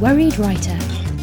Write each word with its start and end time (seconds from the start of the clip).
Worried 0.00 0.38
Writer, 0.38 0.76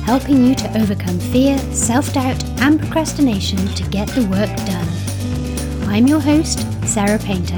helping 0.03 0.45
you 0.45 0.53
to 0.53 0.77
overcome 0.79 1.19
fear, 1.19 1.57
self 1.73 2.13
doubt, 2.13 2.43
and 2.61 2.79
procrastination 2.79 3.57
to 3.69 3.83
get 3.89 4.07
the 4.09 4.23
work 4.27 4.55
done. 4.67 4.87
I'm 5.89 6.05
your 6.05 6.19
host, 6.19 6.59
Sarah 6.87 7.17
Painter, 7.17 7.57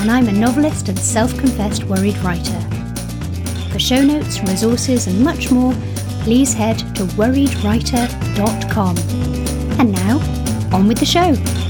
and 0.00 0.10
I'm 0.10 0.26
a 0.26 0.32
novelist 0.32 0.88
and 0.88 0.98
self 0.98 1.38
confessed 1.38 1.84
worried 1.84 2.18
writer. 2.18 2.60
For 3.70 3.78
show 3.78 4.02
notes, 4.02 4.40
resources, 4.42 5.06
and 5.06 5.22
much 5.22 5.52
more, 5.52 5.72
please 6.24 6.52
head 6.52 6.78
to 6.96 7.04
worriedwriter.com. 7.14 8.98
And 9.78 9.92
now, 9.92 10.18
on 10.76 10.88
with 10.88 10.98
the 10.98 11.06
show. 11.06 11.65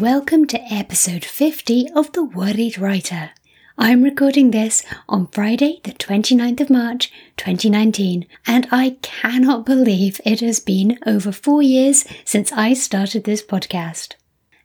Welcome 0.00 0.46
to 0.46 0.60
episode 0.72 1.24
50 1.24 1.88
of 1.92 2.12
The 2.12 2.22
Worried 2.22 2.78
Writer. 2.78 3.30
I'm 3.76 4.04
recording 4.04 4.52
this 4.52 4.84
on 5.08 5.26
Friday, 5.26 5.80
the 5.82 5.90
29th 5.90 6.60
of 6.60 6.70
March, 6.70 7.10
2019, 7.36 8.24
and 8.46 8.68
I 8.70 8.98
cannot 9.02 9.66
believe 9.66 10.20
it 10.24 10.38
has 10.38 10.60
been 10.60 11.00
over 11.04 11.32
four 11.32 11.62
years 11.62 12.04
since 12.24 12.52
I 12.52 12.74
started 12.74 13.24
this 13.24 13.42
podcast. 13.42 14.14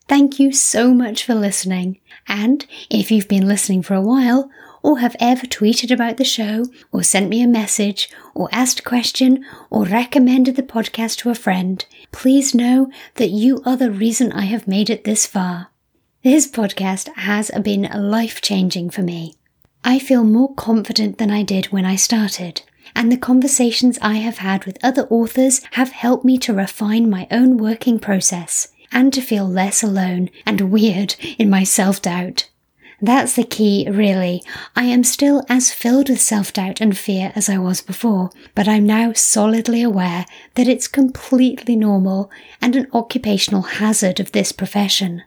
Thank 0.07 0.39
you 0.39 0.51
so 0.51 0.93
much 0.93 1.23
for 1.23 1.33
listening. 1.33 1.99
And 2.27 2.67
if 2.91 3.09
you've 3.09 3.27
been 3.27 3.47
listening 3.47 3.81
for 3.81 3.95
a 3.95 4.01
while, 4.01 4.51
or 4.83 4.99
have 4.99 5.15
ever 5.19 5.47
tweeted 5.47 5.89
about 5.89 6.17
the 6.17 6.25
show, 6.25 6.65
or 6.91 7.01
sent 7.01 7.29
me 7.29 7.41
a 7.41 7.47
message, 7.47 8.07
or 8.35 8.49
asked 8.51 8.81
a 8.81 8.83
question, 8.83 9.43
or 9.71 9.85
recommended 9.85 10.57
the 10.57 10.61
podcast 10.61 11.17
to 11.19 11.31
a 11.31 11.35
friend, 11.35 11.85
please 12.13 12.55
know 12.55 12.89
that 13.15 13.31
you 13.31 13.61
are 13.65 13.75
the 13.75 13.91
reason 13.91 14.31
I 14.31 14.45
have 14.45 14.67
made 14.67 14.89
it 14.89 15.03
this 15.03 15.25
far. 15.25 15.67
This 16.23 16.47
podcast 16.49 17.13
has 17.17 17.51
been 17.61 17.89
life 17.93 18.39
changing 18.41 18.91
for 18.91 19.01
me. 19.01 19.35
I 19.83 19.99
feel 19.99 20.23
more 20.23 20.53
confident 20.53 21.17
than 21.17 21.29
I 21.29 21.43
did 21.43 21.65
when 21.65 21.85
I 21.85 21.97
started, 21.97 22.61
and 22.95 23.11
the 23.11 23.17
conversations 23.17 23.99
I 24.01 24.15
have 24.15 24.37
had 24.37 24.63
with 24.63 24.77
other 24.81 25.05
authors 25.09 25.61
have 25.71 25.91
helped 25.91 26.23
me 26.23 26.37
to 26.37 26.53
refine 26.53 27.09
my 27.09 27.27
own 27.29 27.57
working 27.57 27.99
process 27.99 28.69
and 28.93 29.11
to 29.11 29.19
feel 29.19 29.45
less 29.45 29.83
alone 29.83 30.29
and 30.45 30.71
weird 30.71 31.15
in 31.37 31.49
my 31.49 31.65
self 31.65 32.01
doubt. 32.01 32.47
That's 33.03 33.35
the 33.35 33.43
key, 33.43 33.85
really. 33.91 34.41
I 34.77 34.85
am 34.85 35.03
still 35.03 35.43
as 35.49 35.73
filled 35.73 36.07
with 36.07 36.21
self 36.21 36.53
doubt 36.53 36.79
and 36.79 36.97
fear 36.97 37.33
as 37.35 37.49
I 37.49 37.57
was 37.57 37.81
before, 37.81 38.29
but 38.55 38.65
I'm 38.65 38.85
now 38.85 39.11
solidly 39.11 39.81
aware 39.81 40.25
that 40.55 40.69
it's 40.69 40.87
completely 40.87 41.75
normal 41.75 42.31
and 42.61 42.77
an 42.77 42.87
occupational 42.93 43.63
hazard 43.63 44.21
of 44.21 44.31
this 44.31 44.53
profession. 44.53 45.21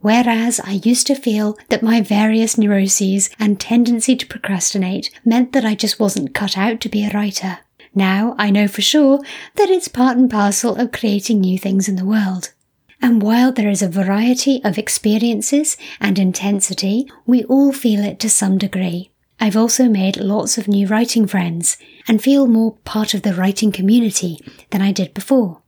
Whereas 0.00 0.58
I 0.58 0.80
used 0.82 1.06
to 1.08 1.14
feel 1.14 1.58
that 1.68 1.82
my 1.82 2.00
various 2.00 2.56
neuroses 2.56 3.28
and 3.38 3.60
tendency 3.60 4.16
to 4.16 4.26
procrastinate 4.26 5.10
meant 5.22 5.52
that 5.52 5.66
I 5.66 5.74
just 5.74 6.00
wasn't 6.00 6.34
cut 6.34 6.56
out 6.56 6.80
to 6.80 6.88
be 6.88 7.04
a 7.04 7.10
writer. 7.10 7.58
Now 7.94 8.36
I 8.38 8.48
know 8.48 8.68
for 8.68 8.80
sure 8.80 9.20
that 9.56 9.68
it's 9.68 9.88
part 9.88 10.16
and 10.16 10.30
parcel 10.30 10.76
of 10.76 10.92
creating 10.92 11.40
new 11.40 11.58
things 11.58 11.90
in 11.90 11.96
the 11.96 12.06
world. 12.06 12.54
And 13.00 13.22
while 13.22 13.52
there 13.52 13.68
is 13.68 13.82
a 13.82 13.88
variety 13.88 14.62
of 14.64 14.76
experiences 14.76 15.76
and 16.00 16.18
intensity, 16.18 17.10
we 17.26 17.44
all 17.44 17.72
feel 17.72 18.04
it 18.04 18.18
to 18.20 18.30
some 18.30 18.58
degree. 18.58 19.10
I've 19.40 19.56
also 19.56 19.88
made 19.88 20.16
lots 20.16 20.58
of 20.58 20.66
new 20.66 20.88
writing 20.88 21.26
friends 21.26 21.76
and 22.08 22.22
feel 22.22 22.48
more 22.48 22.76
part 22.84 23.14
of 23.14 23.22
the 23.22 23.34
writing 23.34 23.70
community 23.70 24.40
than 24.70 24.82
I 24.82 24.90
did 24.90 25.14
before. 25.14 25.62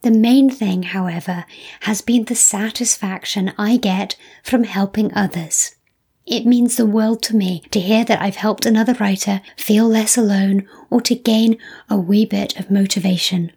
The 0.00 0.10
main 0.10 0.50
thing, 0.50 0.84
however, 0.84 1.44
has 1.80 2.00
been 2.00 2.24
the 2.24 2.34
satisfaction 2.34 3.52
I 3.58 3.76
get 3.76 4.16
from 4.42 4.64
helping 4.64 5.12
others. 5.14 5.76
It 6.26 6.46
means 6.46 6.76
the 6.76 6.86
world 6.86 7.22
to 7.24 7.36
me 7.36 7.62
to 7.70 7.80
hear 7.80 8.04
that 8.06 8.20
I've 8.22 8.36
helped 8.36 8.64
another 8.64 8.94
writer 8.94 9.42
feel 9.56 9.86
less 9.86 10.16
alone 10.16 10.66
or 10.88 11.02
to 11.02 11.14
gain 11.14 11.58
a 11.90 11.98
wee 11.98 12.24
bit 12.24 12.58
of 12.58 12.70
motivation. 12.70 13.52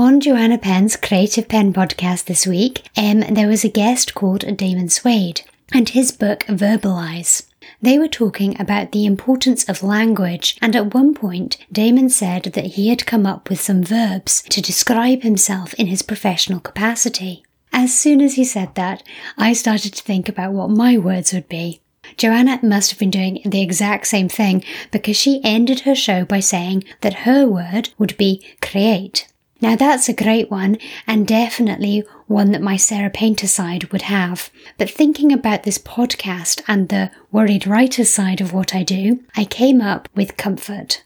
On 0.00 0.18
Joanna 0.18 0.56
Penn's 0.56 0.96
Creative 0.96 1.46
Penn 1.46 1.74
podcast 1.74 2.24
this 2.24 2.46
week, 2.46 2.88
um, 2.96 3.20
there 3.20 3.48
was 3.48 3.64
a 3.64 3.68
guest 3.68 4.14
called 4.14 4.56
Damon 4.56 4.88
Suede 4.88 5.42
and 5.74 5.90
his 5.90 6.10
book 6.10 6.46
Verbalize. 6.48 7.42
They 7.82 7.98
were 7.98 8.08
talking 8.08 8.58
about 8.58 8.92
the 8.92 9.04
importance 9.04 9.68
of 9.68 9.82
language, 9.82 10.56
and 10.62 10.74
at 10.74 10.94
one 10.94 11.12
point, 11.12 11.58
Damon 11.70 12.08
said 12.08 12.44
that 12.44 12.64
he 12.64 12.88
had 12.88 13.04
come 13.04 13.26
up 13.26 13.50
with 13.50 13.60
some 13.60 13.82
verbs 13.84 14.40
to 14.48 14.62
describe 14.62 15.20
himself 15.20 15.74
in 15.74 15.88
his 15.88 16.00
professional 16.00 16.60
capacity. 16.60 17.44
As 17.70 17.92
soon 17.92 18.22
as 18.22 18.36
he 18.36 18.44
said 18.44 18.74
that, 18.76 19.02
I 19.36 19.52
started 19.52 19.92
to 19.92 20.02
think 20.02 20.30
about 20.30 20.54
what 20.54 20.70
my 20.70 20.96
words 20.96 21.34
would 21.34 21.50
be. 21.50 21.82
Joanna 22.16 22.58
must 22.62 22.88
have 22.88 22.98
been 22.98 23.10
doing 23.10 23.42
the 23.44 23.60
exact 23.60 24.06
same 24.06 24.30
thing 24.30 24.64
because 24.92 25.18
she 25.18 25.44
ended 25.44 25.80
her 25.80 25.94
show 25.94 26.24
by 26.24 26.40
saying 26.40 26.84
that 27.02 27.28
her 27.28 27.46
word 27.46 27.90
would 27.98 28.16
be 28.16 28.42
create. 28.62 29.26
Now 29.60 29.76
that's 29.76 30.08
a 30.08 30.14
great 30.14 30.50
one 30.50 30.78
and 31.06 31.26
definitely 31.26 32.04
one 32.26 32.52
that 32.52 32.62
my 32.62 32.76
Sarah 32.76 33.10
Painter 33.10 33.46
side 33.46 33.92
would 33.92 34.02
have. 34.02 34.50
But 34.78 34.90
thinking 34.90 35.32
about 35.32 35.64
this 35.64 35.78
podcast 35.78 36.62
and 36.66 36.88
the 36.88 37.10
worried 37.30 37.66
writer 37.66 38.04
side 38.04 38.40
of 38.40 38.52
what 38.52 38.74
I 38.74 38.82
do, 38.82 39.20
I 39.36 39.44
came 39.44 39.80
up 39.80 40.08
with 40.14 40.36
comfort. 40.36 41.02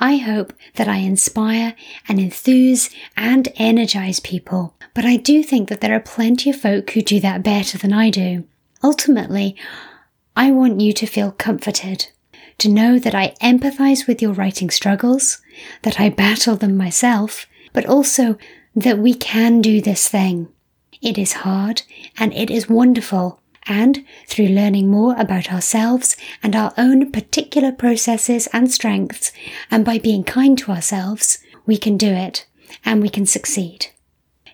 I 0.00 0.16
hope 0.18 0.52
that 0.76 0.86
I 0.86 0.98
inspire 0.98 1.74
and 2.08 2.20
enthuse 2.20 2.88
and 3.16 3.48
energize 3.56 4.20
people, 4.20 4.74
but 4.94 5.04
I 5.04 5.16
do 5.16 5.42
think 5.42 5.68
that 5.68 5.80
there 5.80 5.94
are 5.94 6.00
plenty 6.00 6.50
of 6.50 6.60
folk 6.60 6.90
who 6.90 7.02
do 7.02 7.18
that 7.18 7.42
better 7.42 7.78
than 7.78 7.92
I 7.92 8.10
do. 8.10 8.44
Ultimately, 8.84 9.56
I 10.36 10.52
want 10.52 10.80
you 10.80 10.92
to 10.92 11.06
feel 11.06 11.32
comforted, 11.32 12.10
to 12.58 12.68
know 12.68 13.00
that 13.00 13.14
I 13.14 13.34
empathize 13.42 14.06
with 14.06 14.22
your 14.22 14.34
writing 14.34 14.70
struggles, 14.70 15.38
that 15.82 15.98
I 15.98 16.10
battle 16.10 16.54
them 16.54 16.76
myself, 16.76 17.46
but 17.72 17.86
also 17.86 18.38
that 18.74 18.98
we 18.98 19.14
can 19.14 19.60
do 19.60 19.80
this 19.80 20.08
thing. 20.08 20.48
It 21.00 21.18
is 21.18 21.32
hard 21.44 21.82
and 22.18 22.32
it 22.34 22.50
is 22.50 22.68
wonderful. 22.68 23.40
And 23.66 24.04
through 24.26 24.48
learning 24.48 24.88
more 24.88 25.14
about 25.18 25.52
ourselves 25.52 26.16
and 26.42 26.56
our 26.56 26.72
own 26.78 27.12
particular 27.12 27.70
processes 27.70 28.48
and 28.52 28.72
strengths, 28.72 29.30
and 29.70 29.84
by 29.84 29.98
being 29.98 30.24
kind 30.24 30.56
to 30.58 30.72
ourselves, 30.72 31.38
we 31.66 31.76
can 31.76 31.98
do 31.98 32.08
it 32.08 32.46
and 32.84 33.02
we 33.02 33.10
can 33.10 33.26
succeed. 33.26 33.88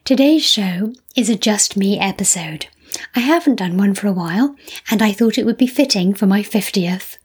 Today's 0.04 0.44
show 0.44 0.92
is 1.14 1.30
a 1.30 1.36
Just 1.36 1.76
Me 1.76 1.98
episode. 1.98 2.66
I 3.14 3.20
haven't 3.20 3.56
done 3.56 3.76
one 3.76 3.94
for 3.94 4.08
a 4.08 4.12
while, 4.12 4.56
and 4.90 5.00
I 5.00 5.12
thought 5.12 5.38
it 5.38 5.46
would 5.46 5.56
be 5.58 5.66
fitting 5.66 6.12
for 6.12 6.26
my 6.26 6.42
50th. 6.42 7.16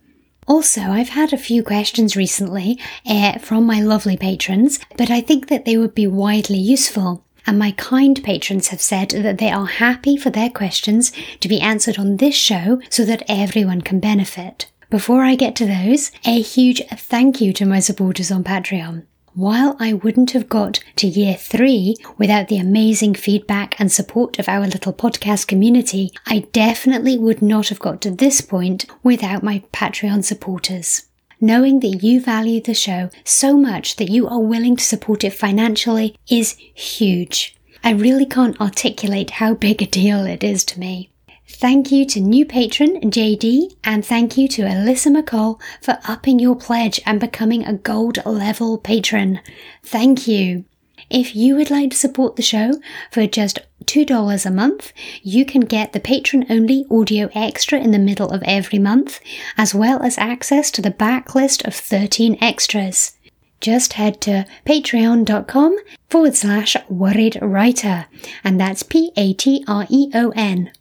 Also, 0.50 0.82
I've 0.82 1.10
had 1.10 1.32
a 1.32 1.38
few 1.38 1.62
questions 1.62 2.16
recently 2.16 2.80
uh, 3.06 3.38
from 3.38 3.68
my 3.68 3.82
lovely 3.82 4.18
patrons, 4.18 4.80
but 4.98 5.12
I 5.12 5.22
think 5.22 5.48
that 5.48 5.66
they 5.66 5.78
would 5.78 5.94
be 5.94 6.08
widely 6.08 6.58
useful. 6.58 7.24
And 7.46 7.60
my 7.60 7.70
kind 7.72 8.22
patrons 8.24 8.70
have 8.70 8.82
said 8.82 9.12
that 9.12 9.38
they 9.38 9.52
are 9.52 9.68
happy 9.68 10.18
for 10.18 10.32
their 10.32 10.50
questions 10.50 11.12
to 11.42 11.48
be 11.48 11.62
answered 11.62 12.00
on 12.00 12.18
this 12.18 12.34
show 12.34 12.82
so 12.90 13.06
that 13.06 13.22
everyone 13.30 13.82
can 13.82 14.00
benefit. 14.00 14.72
Before 14.90 15.24
I 15.24 15.36
get 15.36 15.56
to 15.58 15.68
those, 15.68 16.12
a 16.26 16.42
huge 16.42 16.82
thank 16.88 17.40
you 17.40 17.54
to 17.54 17.68
my 17.68 17.80
supporters 17.80 18.32
on 18.32 18.44
Patreon. 18.44 19.06
While 19.40 19.78
I 19.80 19.94
wouldn't 19.94 20.32
have 20.32 20.50
got 20.50 20.84
to 20.98 21.08
year 21.08 21.34
three 21.34 21.96
without 22.18 22.50
the 22.50 22.58
amazing 22.58 23.14
feedback 23.16 23.80
and 23.80 23.90
support 23.90 24.38
of 24.38 24.50
our 24.50 24.68
little 24.68 24.92
podcast 24.92 25.48
community, 25.48 26.12
I 26.28 26.40
definitely 26.52 27.18
would 27.18 27.42
not 27.42 27.70
have 27.70 27.80
got 27.80 28.02
to 28.02 28.12
this 28.12 28.42
point 28.42 28.86
without 29.02 29.42
my 29.42 29.64
Patreon 29.72 30.26
supporters. 30.26 31.06
Knowing 31.40 31.80
that 31.80 32.04
you 32.04 32.20
value 32.20 32.60
the 32.60 32.74
show 32.74 33.10
so 33.24 33.56
much 33.56 33.96
that 33.96 34.10
you 34.10 34.28
are 34.28 34.42
willing 34.42 34.76
to 34.76 34.84
support 34.84 35.24
it 35.24 35.32
financially 35.32 36.18
is 36.30 36.58
huge. 36.74 37.56
I 37.82 37.92
really 37.92 38.26
can't 38.26 38.60
articulate 38.60 39.30
how 39.30 39.54
big 39.54 39.82
a 39.82 39.86
deal 39.86 40.26
it 40.26 40.44
is 40.44 40.66
to 40.66 40.80
me. 40.82 41.12
Thank 41.52 41.92
you 41.92 42.06
to 42.06 42.22
new 42.22 42.46
patron 42.46 43.02
JD 43.02 43.76
and 43.84 44.06
thank 44.06 44.38
you 44.38 44.48
to 44.48 44.62
Alyssa 44.62 45.14
McCall 45.14 45.60
for 45.82 45.98
upping 46.08 46.40
your 46.40 46.56
pledge 46.56 47.02
and 47.06 47.20
becoming 47.20 47.66
a 47.66 47.74
gold 47.74 48.24
level 48.26 48.78
patron. 48.78 49.42
Thank 49.84 50.26
you. 50.26 50.64
If 51.10 51.36
you 51.36 51.56
would 51.56 51.72
like 51.72 51.90
to 51.90 51.98
support 51.98 52.36
the 52.36 52.44
show 52.44 52.74
for 53.12 53.26
just 53.28 53.60
$2 53.86 54.46
a 54.46 54.52
month, 54.52 54.94
you 55.22 55.44
can 55.44 55.62
get 55.62 55.92
the 55.92 56.00
patron 56.00 56.46
only 56.50 56.86
audio 56.90 57.30
extra 57.34 57.80
in 57.80 57.92
the 57.92 58.00
middle 58.00 58.30
of 58.30 58.44
every 58.44 58.80
month, 58.80 59.20
as 59.58 59.74
well 59.76 60.02
as 60.04 60.18
access 60.18 60.70
to 60.72 60.82
the 60.82 60.92
backlist 60.92 61.66
of 61.68 61.74
13 61.74 62.38
extras. 62.40 63.18
Just 63.60 63.94
head 63.94 64.22
to 64.22 64.46
patreon.com 64.66 65.78
forward 66.10 66.36
slash 66.36 66.78
worried 66.88 67.40
writer, 67.42 68.06
and 68.44 68.62
that's 68.62 68.84
P 68.84 69.12
A 69.18 69.34
T 69.34 69.66
R 69.68 69.88
E 69.90 70.12
O 70.14 70.32
N. 70.36 70.72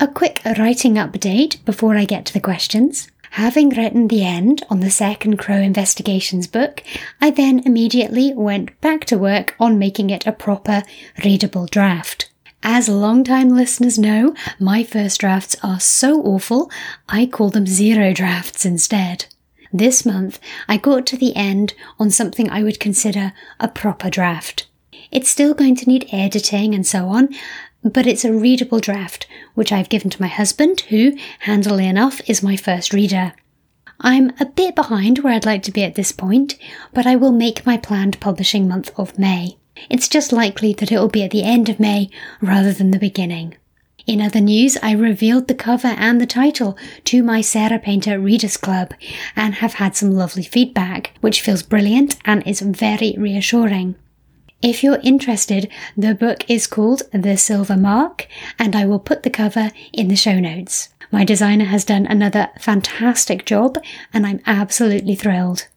A 0.00 0.06
quick 0.06 0.40
writing 0.56 0.94
update 0.94 1.64
before 1.64 1.96
I 1.96 2.04
get 2.04 2.24
to 2.26 2.32
the 2.32 2.38
questions. 2.38 3.08
Having 3.30 3.70
written 3.70 4.06
the 4.06 4.24
end 4.24 4.62
on 4.70 4.78
the 4.78 4.92
second 4.92 5.38
Crow 5.38 5.56
Investigations 5.56 6.46
book, 6.46 6.84
I 7.20 7.30
then 7.30 7.58
immediately 7.66 8.32
went 8.32 8.80
back 8.80 9.06
to 9.06 9.18
work 9.18 9.56
on 9.58 9.76
making 9.76 10.10
it 10.10 10.24
a 10.24 10.30
proper, 10.30 10.84
readable 11.24 11.66
draft. 11.66 12.30
As 12.62 12.88
long-time 12.88 13.48
listeners 13.48 13.98
know, 13.98 14.36
my 14.60 14.84
first 14.84 15.18
drafts 15.18 15.56
are 15.64 15.80
so 15.80 16.22
awful, 16.22 16.70
I 17.08 17.26
call 17.26 17.50
them 17.50 17.66
zero 17.66 18.12
drafts 18.12 18.64
instead. 18.64 19.26
This 19.72 20.06
month, 20.06 20.38
I 20.68 20.76
got 20.76 21.06
to 21.06 21.16
the 21.16 21.34
end 21.34 21.74
on 21.98 22.10
something 22.10 22.48
I 22.48 22.62
would 22.62 22.78
consider 22.78 23.32
a 23.58 23.66
proper 23.66 24.10
draft. 24.10 24.68
It's 25.10 25.28
still 25.28 25.54
going 25.54 25.74
to 25.76 25.88
need 25.88 26.08
editing 26.12 26.72
and 26.72 26.86
so 26.86 27.08
on, 27.08 27.30
but 27.82 28.06
it's 28.06 28.24
a 28.24 28.32
readable 28.32 28.80
draft, 28.80 29.26
which 29.58 29.72
I've 29.72 29.88
given 29.88 30.08
to 30.10 30.22
my 30.22 30.28
husband, 30.28 30.82
who, 30.82 31.16
handily 31.40 31.88
enough, 31.88 32.20
is 32.30 32.44
my 32.44 32.56
first 32.56 32.92
reader. 32.92 33.32
I'm 34.00 34.30
a 34.38 34.46
bit 34.46 34.76
behind 34.76 35.18
where 35.18 35.34
I'd 35.34 35.44
like 35.44 35.64
to 35.64 35.72
be 35.72 35.82
at 35.82 35.96
this 35.96 36.12
point, 36.12 36.56
but 36.94 37.08
I 37.08 37.16
will 37.16 37.32
make 37.32 37.66
my 37.66 37.76
planned 37.76 38.20
publishing 38.20 38.68
month 38.68 38.92
of 38.96 39.18
May. 39.18 39.58
It's 39.90 40.06
just 40.06 40.32
likely 40.32 40.72
that 40.74 40.92
it 40.92 40.98
will 40.98 41.08
be 41.08 41.24
at 41.24 41.32
the 41.32 41.42
end 41.42 41.68
of 41.68 41.80
May 41.80 42.08
rather 42.40 42.72
than 42.72 42.92
the 42.92 43.00
beginning. 43.00 43.56
In 44.06 44.22
other 44.22 44.40
news, 44.40 44.78
I 44.80 44.92
revealed 44.92 45.48
the 45.48 45.56
cover 45.56 45.88
and 45.88 46.20
the 46.20 46.26
title 46.26 46.78
to 47.06 47.24
my 47.24 47.40
Sarah 47.40 47.80
Painter 47.80 48.20
Readers 48.20 48.56
Club 48.56 48.94
and 49.34 49.56
have 49.56 49.74
had 49.74 49.96
some 49.96 50.12
lovely 50.12 50.44
feedback, 50.44 51.14
which 51.20 51.40
feels 51.40 51.64
brilliant 51.64 52.16
and 52.24 52.46
is 52.46 52.60
very 52.60 53.16
reassuring. 53.18 53.96
If 54.60 54.82
you're 54.82 54.98
interested, 55.04 55.70
the 55.96 56.16
book 56.16 56.44
is 56.50 56.66
called 56.66 57.02
The 57.12 57.36
Silver 57.36 57.76
Mark, 57.76 58.26
and 58.58 58.74
I 58.74 58.86
will 58.86 58.98
put 58.98 59.22
the 59.22 59.30
cover 59.30 59.70
in 59.92 60.08
the 60.08 60.16
show 60.16 60.40
notes. 60.40 60.88
My 61.12 61.24
designer 61.24 61.66
has 61.66 61.84
done 61.84 62.06
another 62.06 62.50
fantastic 62.58 63.46
job, 63.46 63.78
and 64.12 64.26
I'm 64.26 64.40
absolutely 64.46 65.14
thrilled. 65.14 65.68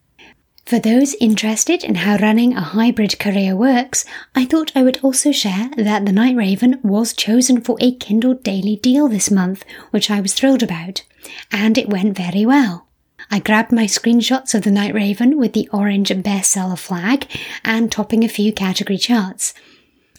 For 0.66 0.80
those 0.80 1.16
interested 1.16 1.84
in 1.84 1.96
how 1.96 2.18
running 2.18 2.56
a 2.56 2.62
hybrid 2.62 3.20
career 3.20 3.56
works, 3.56 4.04
I 4.34 4.46
thought 4.46 4.72
I 4.74 4.82
would 4.82 5.00
also 5.04 5.32
share 5.32 5.70
that 5.78 6.06
The 6.06 6.12
Night 6.12 6.36
Raven 6.36 6.80
was 6.82 7.14
chosen 7.14 7.62
for 7.62 7.78
a 7.80 7.94
Kindle 7.94 8.34
Daily 8.34 8.78
deal 8.78 9.08
this 9.08 9.30
month, 9.30 9.64
which 9.92 10.10
I 10.10 10.22
was 10.22 10.34
thrilled 10.34 10.64
about, 10.64 11.04
and 11.52 11.78
it 11.78 11.90
went 11.90 12.18
very 12.18 12.48
well. 12.48 12.88
I 13.34 13.40
grabbed 13.40 13.72
my 13.72 13.86
screenshots 13.86 14.54
of 14.54 14.64
the 14.64 14.72
Night 14.72 14.94
Raven 14.94 15.38
with 15.38 15.54
the 15.54 15.70
orange 15.72 16.10
bestseller 16.10 16.78
flag 16.78 17.26
and 17.64 17.90
topping 17.90 18.26
a 18.26 18.28
few 18.28 18.52
category 18.52 18.98
charts. 18.98 19.54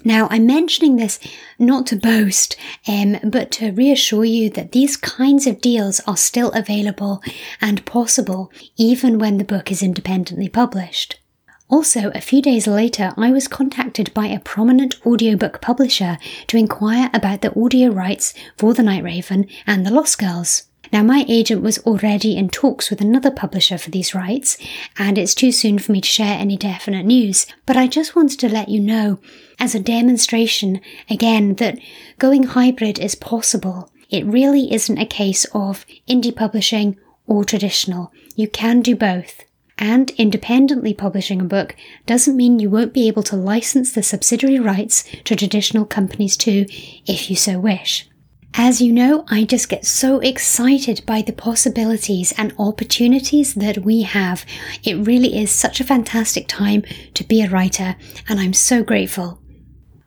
Now, 0.03 0.29
I'm 0.31 0.47
mentioning 0.47 0.97
this 0.97 1.21
not 1.59 1.87
to 1.89 1.97
boast, 1.97 2.57
um, 2.89 3.19
but 3.23 3.51
to 3.53 3.71
reassure 3.71 4.25
you 4.25 4.49
that 4.51 4.73
these 4.73 4.97
kinds 4.97 5.47
of 5.47 5.61
deals 5.61 6.01
are 6.07 6.17
still 6.17 6.51
available 6.53 7.23
and 7.61 7.85
possible 7.85 8.51
even 8.79 9.19
when 9.19 9.37
the 9.37 9.45
book 9.45 9.71
is 9.71 9.83
independently 9.83 10.49
published. 10.49 11.21
Also, 11.69 12.11
a 12.15 12.21
few 12.21 12.41
days 12.41 12.67
later, 12.67 13.13
I 13.19 13.31
was 13.31 13.47
contacted 13.47 14.13
by 14.15 14.27
a 14.27 14.41
prominent 14.41 14.97
audiobook 15.07 15.61
publisher 15.61 16.17
to 16.47 16.57
inquire 16.57 17.11
about 17.13 17.43
the 17.43 17.55
audio 17.61 17.91
rights 17.91 18.33
for 18.57 18.73
The 18.73 18.83
Night 18.83 19.05
Raven 19.05 19.47
and 19.67 19.87
The 19.87 19.93
Lost 19.93 20.19
Girls. 20.19 20.65
Now, 20.93 21.03
my 21.03 21.25
agent 21.27 21.63
was 21.63 21.79
already 21.79 22.37
in 22.37 22.51
talks 22.51 22.91
with 22.91 23.01
another 23.01 23.31
publisher 23.31 23.79
for 23.79 23.91
these 23.91 24.15
rights, 24.15 24.59
and 24.99 25.17
it's 25.17 25.35
too 25.35 25.51
soon 25.51 25.79
for 25.79 25.91
me 25.91 26.03
to 26.03 26.09
share 26.09 26.39
any 26.39 26.59
definite 26.59 27.07
news, 27.07 27.47
but 27.65 27.79
I 27.79 27.87
just 27.87 28.15
wanted 28.15 28.39
to 28.41 28.51
let 28.51 28.69
you 28.69 28.79
know, 28.79 29.19
as 29.59 29.75
a 29.75 29.81
demonstration, 29.81 30.83
again, 31.09 31.55
that 31.55 31.79
going 32.19 32.43
hybrid 32.43 32.99
is 32.99 33.15
possible. 33.15 33.91
It 34.11 34.27
really 34.27 34.71
isn't 34.71 34.99
a 34.99 35.07
case 35.07 35.47
of 35.55 35.87
indie 36.07 36.37
publishing 36.37 36.99
or 37.27 37.43
traditional. 37.43 38.13
You 38.37 38.49
can 38.49 38.83
do 38.83 38.95
both. 38.95 39.45
And 39.79 40.11
independently 40.13 40.93
publishing 40.93 41.41
a 41.41 41.45
book 41.45 41.75
doesn't 42.05 42.37
mean 42.37 42.59
you 42.59 42.69
won't 42.69 42.93
be 42.93 43.09
able 43.09 43.23
to 43.25 43.37
license 43.37 43.93
the 43.95 44.03
subsidiary 44.03 44.61
rights 44.61 45.05
to 45.25 45.35
traditional 45.35 45.87
companies 45.87 46.37
too, 46.37 46.67
if 47.07 47.31
you 47.31 47.37
so 47.37 47.59
wish. 47.59 48.07
As 48.55 48.83
you 48.83 48.93
know, 48.93 49.25
I 49.29 49.45
just 49.45 49.71
get 49.71 49.87
so 49.87 50.21
excited 50.21 51.03
by 51.07 51.23
the 51.23 51.33
possibilities 51.33 52.33
and 52.37 52.55
opportunities 52.59 53.55
that 53.55 53.79
we 53.79 54.03
have. 54.03 54.45
It 54.85 55.07
really 55.07 55.39
is 55.41 55.51
such 55.51 55.81
a 55.81 55.85
fantastic 55.85 56.49
time 56.49 56.83
to 57.15 57.25
be 57.25 57.43
a 57.43 57.49
writer, 57.49 57.97
and 58.29 58.39
I'm 58.39 58.53
so 58.53 58.83
grateful. 58.83 59.41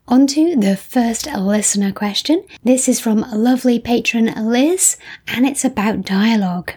On 0.07 0.27
to 0.27 0.56
the 0.56 0.77
first 0.77 1.25
listener 1.25 1.92
question. 1.92 2.45
This 2.63 2.88
is 2.88 3.00
from 3.00 3.25
lovely 3.31 3.80
patron 3.80 4.27
Liz, 4.47 4.97
and 5.27 5.47
it's 5.47 5.65
about 5.65 6.06
dialogue. 6.06 6.74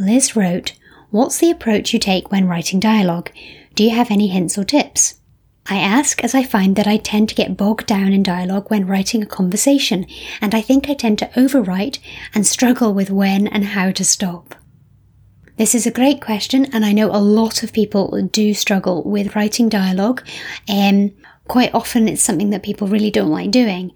Liz 0.00 0.34
wrote, 0.34 0.72
What's 1.10 1.38
the 1.38 1.50
approach 1.50 1.92
you 1.92 2.00
take 2.00 2.32
when 2.32 2.48
writing 2.48 2.80
dialogue? 2.80 3.30
Do 3.76 3.84
you 3.84 3.90
have 3.90 4.10
any 4.10 4.26
hints 4.26 4.58
or 4.58 4.64
tips? 4.64 5.20
I 5.66 5.78
ask 5.78 6.22
as 6.22 6.34
I 6.34 6.42
find 6.42 6.76
that 6.76 6.86
I 6.86 6.98
tend 6.98 7.30
to 7.30 7.34
get 7.34 7.56
bogged 7.56 7.86
down 7.86 8.12
in 8.12 8.22
dialogue 8.22 8.70
when 8.70 8.86
writing 8.86 9.22
a 9.22 9.26
conversation, 9.26 10.06
and 10.40 10.54
I 10.54 10.60
think 10.60 10.88
I 10.88 10.94
tend 10.94 11.18
to 11.20 11.30
overwrite 11.36 12.00
and 12.34 12.46
struggle 12.46 12.92
with 12.92 13.10
when 13.10 13.46
and 13.46 13.64
how 13.64 13.90
to 13.92 14.04
stop. 14.04 14.54
This 15.56 15.74
is 15.74 15.86
a 15.86 15.90
great 15.90 16.20
question, 16.20 16.66
and 16.74 16.84
I 16.84 16.92
know 16.92 17.10
a 17.10 17.18
lot 17.18 17.62
of 17.62 17.72
people 17.72 18.20
do 18.22 18.52
struggle 18.52 19.04
with 19.04 19.34
writing 19.34 19.68
dialogue. 19.68 20.22
Um, 20.68 21.12
quite 21.48 21.74
often, 21.74 22.08
it's 22.08 22.22
something 22.22 22.50
that 22.50 22.62
people 22.62 22.88
really 22.88 23.10
don't 23.10 23.30
like 23.30 23.50
doing. 23.50 23.92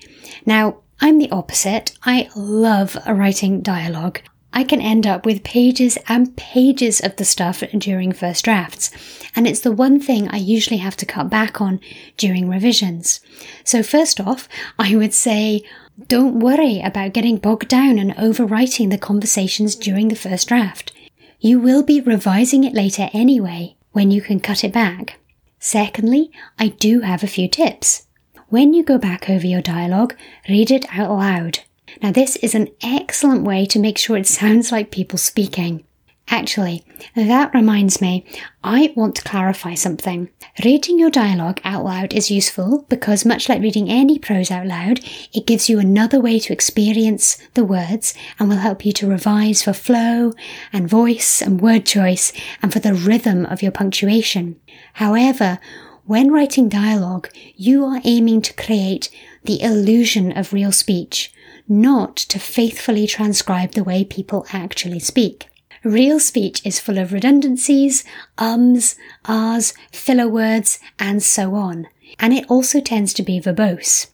Now, 0.46 0.78
I'm 1.00 1.18
the 1.18 1.30
opposite. 1.30 1.92
I 2.02 2.30
love 2.34 2.96
writing 3.06 3.60
dialogue. 3.60 4.20
I 4.52 4.64
can 4.64 4.80
end 4.80 5.06
up 5.06 5.26
with 5.26 5.44
pages 5.44 5.98
and 6.08 6.36
pages 6.36 7.00
of 7.00 7.16
the 7.16 7.24
stuff 7.24 7.62
during 7.76 8.12
first 8.12 8.44
drafts, 8.44 8.90
and 9.36 9.46
it's 9.46 9.60
the 9.60 9.72
one 9.72 10.00
thing 10.00 10.28
I 10.28 10.38
usually 10.38 10.78
have 10.78 10.96
to 10.96 11.06
cut 11.06 11.28
back 11.28 11.60
on 11.60 11.80
during 12.16 12.48
revisions. 12.48 13.20
So, 13.64 13.82
first 13.82 14.20
off, 14.20 14.48
I 14.78 14.96
would 14.96 15.14
say 15.14 15.62
don't 16.06 16.38
worry 16.38 16.80
about 16.80 17.12
getting 17.12 17.38
bogged 17.38 17.68
down 17.68 17.98
and 17.98 18.14
overwriting 18.14 18.90
the 18.90 18.98
conversations 18.98 19.74
during 19.74 20.08
the 20.08 20.16
first 20.16 20.48
draft. 20.48 20.92
You 21.40 21.58
will 21.60 21.82
be 21.82 22.00
revising 22.00 22.64
it 22.64 22.72
later 22.72 23.10
anyway, 23.12 23.76
when 23.92 24.10
you 24.10 24.22
can 24.22 24.40
cut 24.40 24.64
it 24.64 24.72
back. 24.72 25.18
Secondly, 25.58 26.30
I 26.58 26.68
do 26.68 27.00
have 27.00 27.22
a 27.22 27.28
few 27.28 27.48
tips. 27.48 28.06
When 28.48 28.72
you 28.72 28.84
go 28.84 28.96
back 28.96 29.28
over 29.28 29.46
your 29.46 29.60
dialogue, 29.60 30.14
read 30.48 30.70
it 30.70 30.86
out 30.96 31.10
loud. 31.10 31.60
Now, 32.02 32.12
this 32.12 32.36
is 32.36 32.54
an 32.54 32.68
excellent 32.82 33.44
way 33.44 33.66
to 33.66 33.78
make 33.78 33.98
sure 33.98 34.16
it 34.16 34.26
sounds 34.26 34.70
like 34.70 34.90
people 34.90 35.18
speaking. 35.18 35.84
Actually, 36.30 36.84
that 37.16 37.54
reminds 37.54 38.02
me, 38.02 38.24
I 38.62 38.92
want 38.94 39.16
to 39.16 39.22
clarify 39.22 39.72
something. 39.74 40.28
Reading 40.62 40.98
your 40.98 41.10
dialogue 41.10 41.58
out 41.64 41.84
loud 41.84 42.12
is 42.12 42.30
useful 42.30 42.84
because, 42.90 43.24
much 43.24 43.48
like 43.48 43.62
reading 43.62 43.88
any 43.88 44.18
prose 44.18 44.50
out 44.50 44.66
loud, 44.66 45.00
it 45.32 45.46
gives 45.46 45.70
you 45.70 45.78
another 45.78 46.20
way 46.20 46.38
to 46.38 46.52
experience 46.52 47.38
the 47.54 47.64
words 47.64 48.12
and 48.38 48.48
will 48.48 48.58
help 48.58 48.84
you 48.84 48.92
to 48.92 49.08
revise 49.08 49.62
for 49.62 49.72
flow 49.72 50.34
and 50.70 50.88
voice 50.88 51.40
and 51.40 51.62
word 51.62 51.86
choice 51.86 52.30
and 52.60 52.74
for 52.74 52.78
the 52.78 52.94
rhythm 52.94 53.46
of 53.46 53.62
your 53.62 53.72
punctuation. 53.72 54.60
However, 54.94 55.58
when 56.04 56.30
writing 56.30 56.68
dialogue, 56.68 57.28
you 57.56 57.84
are 57.86 58.02
aiming 58.04 58.42
to 58.42 58.54
create 58.54 59.08
the 59.44 59.62
illusion 59.62 60.36
of 60.36 60.52
real 60.52 60.72
speech, 60.72 61.32
not 61.68 62.16
to 62.16 62.38
faithfully 62.38 63.06
transcribe 63.06 63.72
the 63.72 63.84
way 63.84 64.04
people 64.04 64.46
actually 64.52 64.98
speak. 64.98 65.48
Real 65.84 66.18
speech 66.18 66.64
is 66.66 66.80
full 66.80 66.98
of 66.98 67.12
redundancies, 67.12 68.04
ums, 68.36 68.96
ahs, 69.26 69.74
filler 69.92 70.28
words, 70.28 70.80
and 70.98 71.22
so 71.22 71.54
on, 71.54 71.86
and 72.18 72.32
it 72.32 72.50
also 72.50 72.80
tends 72.80 73.14
to 73.14 73.22
be 73.22 73.40
verbose. 73.40 74.08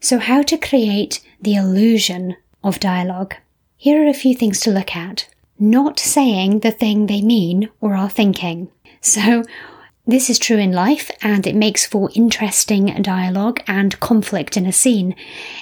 So, 0.00 0.18
how 0.18 0.42
to 0.42 0.58
create 0.58 1.20
the 1.40 1.54
illusion 1.54 2.36
of 2.62 2.80
dialogue? 2.80 3.34
Here 3.76 4.04
are 4.04 4.08
a 4.08 4.14
few 4.14 4.34
things 4.34 4.60
to 4.60 4.70
look 4.70 4.94
at. 4.94 5.28
Not 5.58 5.98
saying 5.98 6.60
the 6.60 6.70
thing 6.70 7.06
they 7.06 7.22
mean 7.22 7.70
or 7.80 7.94
are 7.94 8.10
thinking. 8.10 8.70
So, 9.00 9.44
this 10.06 10.30
is 10.30 10.38
true 10.38 10.58
in 10.58 10.72
life 10.72 11.10
and 11.20 11.46
it 11.46 11.54
makes 11.54 11.84
for 11.84 12.10
interesting 12.14 12.86
dialogue 13.02 13.60
and 13.66 13.98
conflict 13.98 14.56
in 14.56 14.64
a 14.64 14.72
scene 14.72 15.14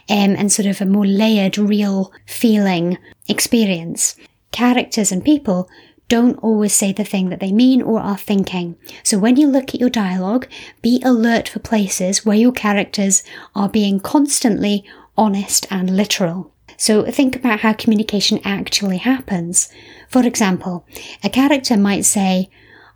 um, 0.08 0.36
and 0.36 0.52
sort 0.52 0.66
of 0.66 0.80
a 0.80 0.86
more 0.86 1.06
layered, 1.06 1.56
real 1.56 2.12
feeling 2.26 2.98
experience. 3.28 4.16
Characters 4.52 5.10
and 5.10 5.24
people 5.24 5.68
don't 6.08 6.36
always 6.38 6.74
say 6.74 6.92
the 6.92 7.04
thing 7.04 7.30
that 7.30 7.40
they 7.40 7.52
mean 7.52 7.80
or 7.80 7.98
are 8.00 8.18
thinking. 8.18 8.76
So 9.02 9.18
when 9.18 9.36
you 9.36 9.46
look 9.46 9.74
at 9.74 9.80
your 9.80 9.90
dialogue, 9.90 10.46
be 10.82 11.00
alert 11.02 11.48
for 11.48 11.60
places 11.60 12.26
where 12.26 12.36
your 12.36 12.52
characters 12.52 13.22
are 13.54 13.68
being 13.68 13.98
constantly 13.98 14.84
honest 15.16 15.66
and 15.70 15.96
literal. 15.96 16.52
So 16.76 17.04
think 17.10 17.34
about 17.34 17.60
how 17.60 17.72
communication 17.72 18.40
actually 18.44 18.98
happens. 18.98 19.70
For 20.08 20.26
example, 20.26 20.84
a 21.22 21.30
character 21.30 21.76
might 21.76 22.04
say, 22.04 22.50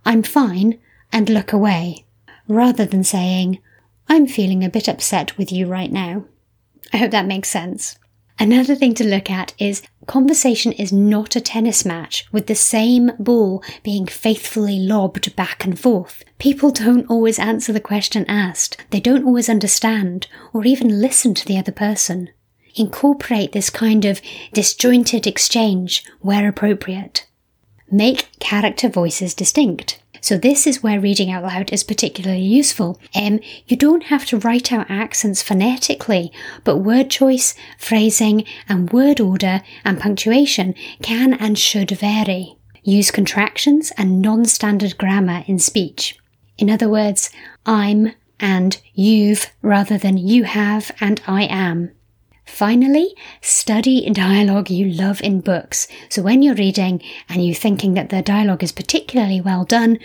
I'm 0.05 0.21
fine, 0.21 0.79
and 1.11 1.29
look 1.29 1.53
away, 1.53 2.05
rather 2.47 2.85
than 2.85 3.03
saying, 3.03 3.59
I'm 4.07 4.27
feeling 4.27 4.63
a 4.63 4.69
bit 4.69 4.87
upset 4.87 5.37
with 5.37 5.51
you 5.51 5.67
right 5.67 5.91
now. 5.91 6.25
I 6.91 6.97
hope 6.97 7.11
that 7.11 7.27
makes 7.27 7.49
sense. 7.49 7.97
Another 8.39 8.73
thing 8.73 8.93
to 8.95 9.03
look 9.03 9.29
at 9.29 9.53
is 9.59 9.81
conversation 10.05 10.71
is 10.71 10.93
not 10.93 11.35
a 11.35 11.41
tennis 11.41 11.83
match 11.83 12.25
with 12.31 12.47
the 12.47 12.55
same 12.55 13.11
ball 13.19 13.61
being 13.83 14.07
faithfully 14.07 14.79
lobbed 14.79 15.35
back 15.35 15.65
and 15.65 15.77
forth. 15.77 16.23
People 16.39 16.71
don't 16.71 17.09
always 17.09 17.37
answer 17.37 17.73
the 17.73 17.81
question 17.81 18.25
asked, 18.27 18.77
they 18.91 19.01
don't 19.01 19.25
always 19.25 19.49
understand 19.49 20.27
or 20.53 20.65
even 20.65 21.01
listen 21.01 21.33
to 21.33 21.45
the 21.45 21.57
other 21.57 21.73
person. 21.73 22.29
Incorporate 22.75 23.51
this 23.51 23.69
kind 23.69 24.05
of 24.05 24.21
disjointed 24.53 25.27
exchange 25.27 26.05
where 26.21 26.47
appropriate. 26.47 27.27
Make 27.91 28.29
character 28.39 28.87
voices 28.87 29.33
distinct. 29.33 30.01
So 30.21 30.37
this 30.37 30.67
is 30.67 30.83
where 30.83 30.99
reading 30.99 31.31
out 31.31 31.43
loud 31.43 31.71
is 31.71 31.83
particularly 31.83 32.41
useful. 32.41 32.99
Um, 33.15 33.39
you 33.67 33.77
don't 33.77 34.03
have 34.03 34.25
to 34.27 34.37
write 34.37 34.71
out 34.71 34.89
accents 34.89 35.41
phonetically, 35.41 36.31
but 36.63 36.77
word 36.77 37.09
choice, 37.09 37.55
phrasing, 37.77 38.45
and 38.67 38.91
word 38.91 39.19
order 39.19 39.61
and 39.83 39.99
punctuation 39.99 40.75
can 41.01 41.33
and 41.33 41.57
should 41.57 41.91
vary. 41.91 42.55
Use 42.83 43.11
contractions 43.11 43.91
and 43.97 44.21
non-standard 44.21 44.97
grammar 44.97 45.43
in 45.47 45.59
speech. 45.59 46.17
In 46.57 46.69
other 46.69 46.89
words, 46.89 47.29
I'm 47.65 48.13
and 48.39 48.81
you've 48.93 49.51
rather 49.61 49.97
than 49.97 50.17
you 50.17 50.43
have 50.45 50.91
and 50.99 51.21
I 51.27 51.43
am. 51.43 51.91
Finally, 52.49 53.15
study 53.41 54.09
dialogue 54.11 54.69
you 54.69 54.89
love 54.89 55.21
in 55.21 55.39
books. 55.39 55.87
So 56.09 56.21
when 56.21 56.41
you're 56.41 56.55
reading 56.55 57.01
and 57.29 57.45
you're 57.45 57.55
thinking 57.55 57.93
that 57.93 58.09
the 58.09 58.21
dialogue 58.21 58.63
is 58.63 58.73
particularly 58.73 59.39
well 59.39 59.63
done, 59.63 59.97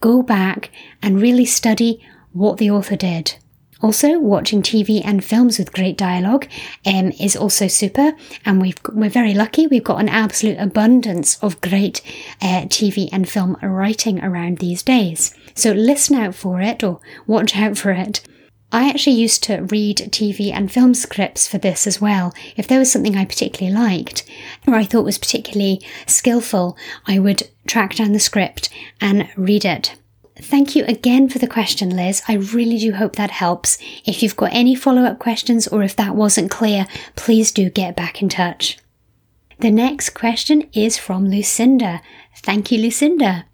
go 0.00 0.22
back 0.22 0.70
and 1.00 1.22
really 1.22 1.46
study 1.46 2.04
what 2.32 2.58
the 2.58 2.70
author 2.70 2.96
did. 2.96 3.36
Also, 3.80 4.18
watching 4.18 4.60
TV 4.60 5.00
and 5.02 5.24
films 5.24 5.58
with 5.58 5.72
great 5.72 5.96
dialogue 5.96 6.46
um, 6.84 7.12
is 7.18 7.36
also 7.36 7.68
super, 7.68 8.12
and 8.44 8.60
we've 8.60 8.78
we're 8.92 9.08
very 9.08 9.32
lucky. 9.32 9.66
We've 9.66 9.84
got 9.84 10.00
an 10.00 10.08
absolute 10.08 10.58
abundance 10.58 11.38
of 11.42 11.60
great 11.60 12.02
uh, 12.42 12.62
TV 12.62 13.08
and 13.12 13.26
film 13.28 13.56
writing 13.62 14.22
around 14.22 14.58
these 14.58 14.82
days. 14.82 15.34
So 15.54 15.72
listen 15.72 16.16
out 16.16 16.34
for 16.34 16.60
it 16.60 16.82
or 16.82 17.00
watch 17.26 17.56
out 17.56 17.78
for 17.78 17.92
it. 17.92 18.22
I 18.74 18.88
actually 18.88 19.14
used 19.14 19.44
to 19.44 19.58
read 19.58 19.98
TV 19.98 20.52
and 20.52 20.70
film 20.70 20.94
scripts 20.94 21.46
for 21.46 21.58
this 21.58 21.86
as 21.86 22.00
well. 22.00 22.34
If 22.56 22.66
there 22.66 22.80
was 22.80 22.90
something 22.90 23.16
I 23.16 23.24
particularly 23.24 23.72
liked 23.72 24.28
or 24.66 24.74
I 24.74 24.82
thought 24.82 25.04
was 25.04 25.16
particularly 25.16 25.80
skillful, 26.08 26.76
I 27.06 27.20
would 27.20 27.48
track 27.68 27.94
down 27.94 28.10
the 28.14 28.18
script 28.18 28.70
and 29.00 29.28
read 29.36 29.64
it. 29.64 29.94
Thank 30.38 30.74
you 30.74 30.84
again 30.86 31.28
for 31.28 31.38
the 31.38 31.46
question, 31.46 31.94
Liz. 31.94 32.20
I 32.26 32.34
really 32.34 32.76
do 32.78 32.94
hope 32.94 33.14
that 33.14 33.30
helps. 33.30 33.78
If 34.04 34.24
you've 34.24 34.34
got 34.34 34.52
any 34.52 34.74
follow 34.74 35.02
up 35.02 35.20
questions 35.20 35.68
or 35.68 35.84
if 35.84 35.94
that 35.94 36.16
wasn't 36.16 36.50
clear, 36.50 36.88
please 37.14 37.52
do 37.52 37.70
get 37.70 37.94
back 37.94 38.20
in 38.20 38.28
touch. 38.28 38.78
The 39.60 39.70
next 39.70 40.10
question 40.10 40.68
is 40.72 40.98
from 40.98 41.28
Lucinda. 41.28 42.02
Thank 42.38 42.72
you, 42.72 42.80
Lucinda. 42.80 43.44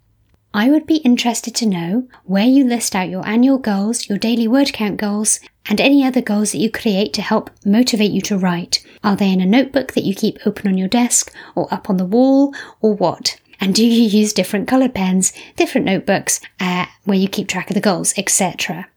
I 0.53 0.69
would 0.69 0.85
be 0.85 0.97
interested 0.97 1.55
to 1.55 1.65
know 1.65 2.07
where 2.25 2.45
you 2.45 2.65
list 2.65 2.93
out 2.93 3.09
your 3.09 3.25
annual 3.25 3.57
goals, 3.57 4.09
your 4.09 4.17
daily 4.17 4.49
word 4.49 4.73
count 4.73 4.97
goals, 4.97 5.39
and 5.67 5.79
any 5.79 6.05
other 6.05 6.21
goals 6.21 6.51
that 6.51 6.57
you 6.57 6.69
create 6.69 7.13
to 7.13 7.21
help 7.21 7.49
motivate 7.63 8.11
you 8.11 8.19
to 8.23 8.37
write. 8.37 8.85
Are 9.01 9.15
they 9.15 9.31
in 9.31 9.39
a 9.39 9.45
notebook 9.45 9.93
that 9.93 10.03
you 10.03 10.13
keep 10.13 10.39
open 10.45 10.67
on 10.67 10.77
your 10.77 10.89
desk 10.89 11.33
or 11.55 11.73
up 11.73 11.89
on 11.89 11.95
the 11.95 12.05
wall 12.05 12.53
or 12.81 12.93
what? 12.93 13.39
And 13.61 13.73
do 13.73 13.85
you 13.85 14.09
use 14.09 14.33
different 14.33 14.67
coloured 14.67 14.93
pens, 14.93 15.31
different 15.55 15.85
notebooks, 15.85 16.41
uh, 16.59 16.87
where 17.05 17.17
you 17.17 17.29
keep 17.29 17.47
track 17.47 17.69
of 17.69 17.75
the 17.75 17.79
goals, 17.79 18.13
etc.? 18.17 18.87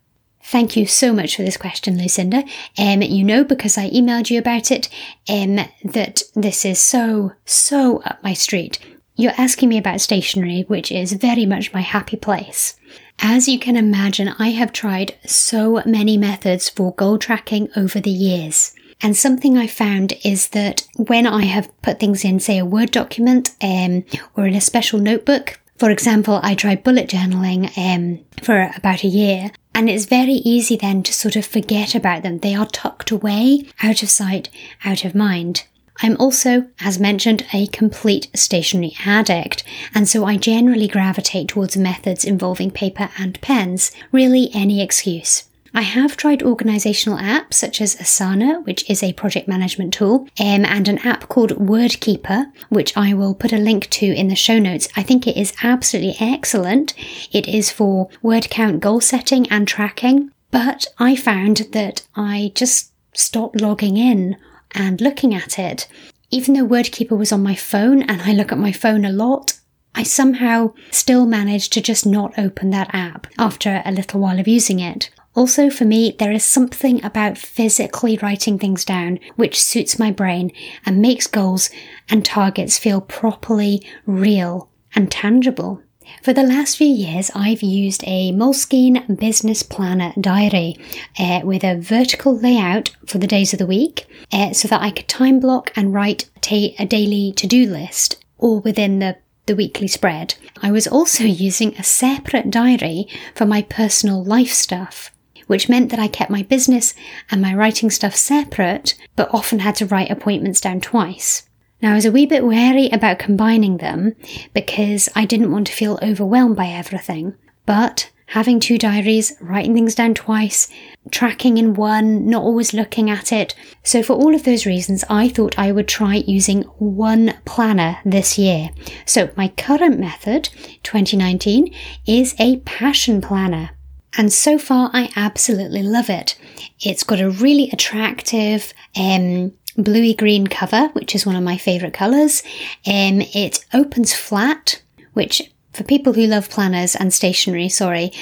Thank 0.43 0.77
you 0.77 0.87
so 0.87 1.13
much 1.13 1.37
for 1.37 1.43
this 1.43 1.57
question, 1.57 1.97
Lucinda. 1.97 2.45
Um, 2.77 3.01
you 3.01 3.23
know, 3.23 3.45
because 3.45 3.79
I 3.79 3.91
emailed 3.91 4.29
you 4.29 4.39
about 4.39 4.71
it, 4.71 4.89
um, 5.29 5.57
that 5.85 6.23
this 6.35 6.65
is 6.65 6.81
so, 6.81 7.33
so 7.45 8.03
up 8.03 8.23
my 8.23 8.35
street. 8.35 8.79
You're 9.17 9.33
asking 9.39 9.69
me 9.69 9.79
about 9.79 10.01
stationery, 10.01 10.65
which 10.67 10.91
is 10.91 11.13
very 11.13 11.47
much 11.47 11.73
my 11.73 11.83
happy 11.83 12.17
place. 12.17 12.77
As 13.21 13.47
you 13.47 13.61
can 13.61 13.77
imagine, 13.77 14.35
I 14.41 14.49
have 14.51 14.73
tried 14.73 15.15
so 15.25 15.83
many 15.87 16.17
methods 16.17 16.69
for 16.69 16.95
goal 16.95 17.19
tracking 17.19 17.69
over 17.77 18.01
the 18.01 18.11
years. 18.11 18.75
And 19.01 19.17
something 19.17 19.57
I 19.57 19.69
found 19.69 20.15
is 20.25 20.49
that 20.49 20.89
when 20.97 21.27
I 21.27 21.45
have 21.45 21.71
put 21.81 22.01
things 22.01 22.25
in, 22.25 22.41
say, 22.41 22.59
a 22.59 22.65
Word 22.65 22.91
document 22.91 23.55
um, 23.63 24.05
or 24.37 24.47
in 24.47 24.55
a 24.55 24.61
special 24.61 24.99
notebook, 24.99 25.61
for 25.79 25.91
example, 25.91 26.41
I 26.43 26.55
tried 26.55 26.83
bullet 26.83 27.09
journaling 27.09 27.71
um, 27.77 28.25
for 28.43 28.71
about 28.77 29.05
a 29.05 29.09
year, 29.09 29.51
and 29.75 29.91
it's 29.91 30.07
very 30.07 30.35
easy 30.35 30.77
then 30.77 31.03
to 31.05 31.13
sort 31.13 31.37
of 31.37 31.47
forget 31.47 31.95
about 31.95 32.23
them. 32.23 32.39
They 32.39 32.55
are 32.55 32.67
tucked 32.67 33.11
away, 33.11 33.67
out 33.83 34.03
of 34.03 34.11
sight, 34.11 34.51
out 34.85 35.05
of 35.05 35.15
mind. 35.15 35.65
I'm 36.03 36.17
also, 36.19 36.67
as 36.81 36.99
mentioned, 36.99 37.47
a 37.53 37.67
complete 37.69 38.29
stationery 38.35 38.95
addict, 39.07 39.63
and 39.95 40.09
so 40.09 40.25
I 40.25 40.37
generally 40.37 40.89
gravitate 40.89 41.49
towards 41.49 41.77
methods 41.77 42.25
involving 42.25 42.71
paper 42.71 43.11
and 43.19 43.41
pens, 43.41 43.93
really 44.11 44.51
any 44.53 44.83
excuse. 44.83 45.45
I 45.77 45.83
have 45.83 46.17
tried 46.17 46.43
organizational 46.43 47.19
apps 47.19 47.55
such 47.55 47.81
as 47.81 47.97
Asana, 47.97 48.65
which 48.65 48.89
is 48.89 49.03
a 49.03 49.13
project 49.15 49.49
management 49.49 49.93
tool, 49.93 50.29
um, 50.39 50.65
and 50.65 50.87
an 50.87 50.99
app 50.99 51.29
called 51.29 51.51
WordKeeper, 51.51 52.53
which 52.69 52.97
I 52.97 53.13
will 53.13 53.35
put 53.35 53.53
a 53.53 53.59
link 53.59 53.91
to 53.91 54.07
in 54.07 54.29
the 54.29 54.37
show 54.37 54.61
notes. 54.61 54.89
I 54.97 55.03
think 55.03 55.27
it 55.27 55.37
is 55.37 55.53
absolutely 55.65 56.17
excellent. 56.21 56.95
It 57.33 57.49
is 57.49 57.73
for 57.73 58.09
word 58.23 58.51
count 58.51 58.81
goal 58.81 59.01
setting 59.01 59.49
and 59.49 59.67
tracking, 59.67 60.31
but 60.53 60.87
I 60.99 61.17
found 61.17 61.57
that 61.73 62.07
I 62.15 62.53
just 62.55 62.93
stopped 63.13 63.61
logging 63.61 63.97
in 63.97 64.37
and 64.75 65.01
looking 65.01 65.35
at 65.35 65.59
it. 65.59 65.87
Even 66.31 66.55
though 66.55 66.67
WordKeeper 66.67 67.17
was 67.17 67.33
on 67.33 67.43
my 67.43 67.55
phone 67.55 68.03
and 68.03 68.23
I 68.23 68.33
look 68.33 68.51
at 68.51 68.59
my 68.59 68.73
phone 68.73 69.05
a 69.05 69.13
lot, 69.13 69.59
I 69.95 70.03
somehow 70.03 70.73
still 70.91 71.27
managed 71.27 71.73
to 71.75 71.81
just 71.81 72.05
not 72.05 72.37
open 72.37 72.71
that 72.71 72.93
app 72.93 73.29
after 73.39 73.83
a 73.85 73.93
little 73.93 74.21
while 74.21 74.41
of 74.41 74.49
using 74.49 74.81
it. 74.81 75.11
Also, 75.37 75.69
for 75.69 75.85
me, 75.85 76.15
there 76.19 76.33
is 76.33 76.45
something 76.45 77.05
about 77.05 77.39
physically 77.39 78.17
writing 78.19 78.59
things 78.59 78.85
down 78.85 79.19
which 79.37 79.63
suits 79.63 79.99
my 79.99 80.11
brain 80.11 80.53
and 80.87 81.03
makes 81.03 81.27
goals 81.27 81.71
and 82.09 82.25
targets 82.25 82.79
feel 82.79 83.01
properly 83.01 83.85
real 84.07 84.71
and 84.95 85.11
tangible. 85.11 85.83
For 86.23 86.33
the 86.33 86.43
last 86.43 86.77
few 86.77 86.87
years, 86.87 87.31
I've 87.35 87.63
used 87.63 88.03
a 88.07 88.33
Moleskine 88.33 89.19
Business 89.19 89.63
Planner 89.63 90.13
diary 90.21 90.77
uh, 91.19 91.41
with 91.45 91.65
a 91.65 91.77
vertical 91.77 92.37
layout 92.37 92.95
for 93.07 93.19
the 93.19 93.27
days 93.27 93.53
of 93.53 93.59
the 93.59 93.67
week 93.67 94.07
uh, 94.33 94.53
so 94.53 94.69
that 94.69 94.81
I 94.81 94.91
could 94.91 95.09
time 95.09 95.41
block 95.41 95.73
and 95.77 95.93
write 95.93 96.31
a, 96.51 96.75
a 96.79 96.87
daily 96.87 97.33
to 97.37 97.47
do 97.47 97.67
list 97.67 98.25
all 98.39 98.61
within 98.61 98.99
the 98.99 99.17
the 99.47 99.57
weekly 99.57 99.89
spread. 99.89 100.35
I 100.63 100.71
was 100.71 100.87
also 100.87 101.25
using 101.47 101.75
a 101.75 101.83
separate 101.83 102.51
diary 102.51 103.07
for 103.35 103.47
my 103.47 103.63
personal 103.63 104.25
life 104.25 104.53
stuff, 104.53 105.11
which 105.47 105.69
meant 105.69 105.91
that 105.91 106.01
I 106.01 106.09
kept 106.09 106.31
my 106.31 106.43
business 106.43 106.95
and 107.31 107.43
my 107.43 107.55
writing 107.55 107.91
stuff 107.91 108.17
separate, 108.17 108.95
but 109.17 109.33
often 109.35 109.59
had 109.59 109.77
to 109.77 109.87
write 109.87 110.11
appointments 110.11 110.61
down 110.61 110.81
twice. 110.81 111.49
Now, 111.85 111.93
I 111.93 111.97
was 111.97 112.07
a 112.07 112.13
wee 112.13 112.25
bit 112.25 112.47
wary 112.47 112.89
about 112.89 113.19
combining 113.19 113.77
them 113.77 114.17
because 114.55 115.11
I 115.15 115.27
didn't 115.27 115.53
want 115.53 115.67
to 115.67 115.73
feel 115.75 115.99
overwhelmed 116.01 116.57
by 116.57 116.69
everything. 116.69 117.35
But 117.67 118.11
having 118.29 118.59
two 118.59 118.79
diaries, 118.79 119.35
writing 119.39 119.75
things 119.75 119.95
down 119.95 120.15
twice, 120.15 120.71
tracking 121.11 121.59
in 121.59 121.75
one, 121.75 122.27
not 122.27 122.43
always 122.43 122.73
looking 122.73 123.11
at 123.11 123.33
it. 123.33 123.55
So, 123.83 124.03
for 124.03 124.15
all 124.15 124.35
of 124.35 124.45
those 124.45 124.65
reasons, 124.65 125.05
I 125.11 125.29
thought 125.29 125.59
I 125.59 125.73
would 125.73 125.87
try 125.87 126.15
using 126.27 126.63
one 126.79 127.35
planner 127.45 127.99
this 128.03 128.39
year. 128.39 128.71
So, 129.05 129.29
my 129.37 129.49
current 129.49 130.01
method, 130.01 130.49
2019, 130.85 131.71
is 132.07 132.35
a 132.39 132.61
passion 132.61 133.21
planner. 133.21 133.73
And 134.17 134.33
so 134.33 134.57
far, 134.57 134.89
I 134.95 135.11
absolutely 135.17 135.83
love 135.83 136.09
it. 136.09 136.35
It's 136.81 137.05
got 137.05 137.21
a 137.21 137.29
really 137.29 137.69
attractive, 137.71 138.73
um, 138.97 139.53
bluey 139.77 140.15
green 140.15 140.47
cover, 140.47 140.89
which 140.89 141.15
is 141.15 141.27
one 141.27 141.37
of 141.37 141.43
my 141.43 141.57
favourite 141.57 141.95
colours. 141.95 142.43
Um, 142.87 143.21
it 143.35 143.65
opens 143.73 144.15
flat, 144.15 144.83
which 145.13 145.43
for 145.73 145.85
people 145.85 146.13
who 146.13 146.27
love 146.27 146.49
planners 146.49 146.95
and 146.95 147.13
stationery, 147.13 147.69
sorry, 147.69 148.13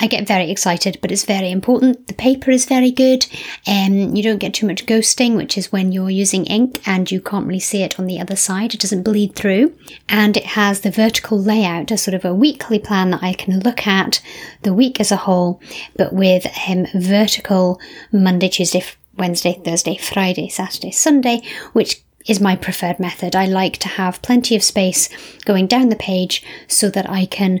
I 0.00 0.06
get 0.06 0.28
very 0.28 0.50
excited, 0.50 0.98
but 1.00 1.10
it's 1.10 1.24
very 1.24 1.50
important. 1.50 2.06
The 2.06 2.14
paper 2.14 2.52
is 2.52 2.66
very 2.66 2.92
good. 2.92 3.26
Um, 3.66 4.14
you 4.14 4.22
don't 4.22 4.38
get 4.38 4.54
too 4.54 4.66
much 4.66 4.86
ghosting, 4.86 5.36
which 5.36 5.58
is 5.58 5.72
when 5.72 5.90
you're 5.90 6.10
using 6.10 6.46
ink 6.46 6.80
and 6.86 7.10
you 7.10 7.20
can't 7.20 7.46
really 7.46 7.58
see 7.58 7.82
it 7.82 7.98
on 7.98 8.06
the 8.06 8.20
other 8.20 8.36
side. 8.36 8.74
It 8.74 8.80
doesn't 8.80 9.02
bleed 9.02 9.34
through. 9.34 9.76
And 10.08 10.36
it 10.36 10.46
has 10.46 10.82
the 10.82 10.92
vertical 10.92 11.40
layout, 11.40 11.90
a 11.90 11.98
sort 11.98 12.14
of 12.14 12.24
a 12.24 12.34
weekly 12.34 12.78
plan 12.78 13.10
that 13.10 13.24
I 13.24 13.32
can 13.32 13.58
look 13.58 13.88
at 13.88 14.20
the 14.62 14.72
week 14.72 15.00
as 15.00 15.10
a 15.10 15.16
whole, 15.16 15.60
but 15.96 16.12
with 16.12 16.46
um, 16.68 16.86
vertical 16.94 17.80
Monday, 18.12 18.48
Tuesday, 18.48 18.84
Wednesday, 19.18 19.60
Thursday, 19.64 19.96
Friday, 19.96 20.48
Saturday, 20.48 20.90
Sunday, 20.90 21.42
which 21.72 22.02
is 22.26 22.40
my 22.40 22.56
preferred 22.56 23.00
method. 23.00 23.34
I 23.34 23.46
like 23.46 23.78
to 23.78 23.88
have 23.88 24.22
plenty 24.22 24.54
of 24.56 24.62
space 24.62 25.08
going 25.44 25.66
down 25.66 25.88
the 25.88 25.96
page 25.96 26.44
so 26.66 26.90
that 26.90 27.08
I 27.08 27.26
can 27.26 27.60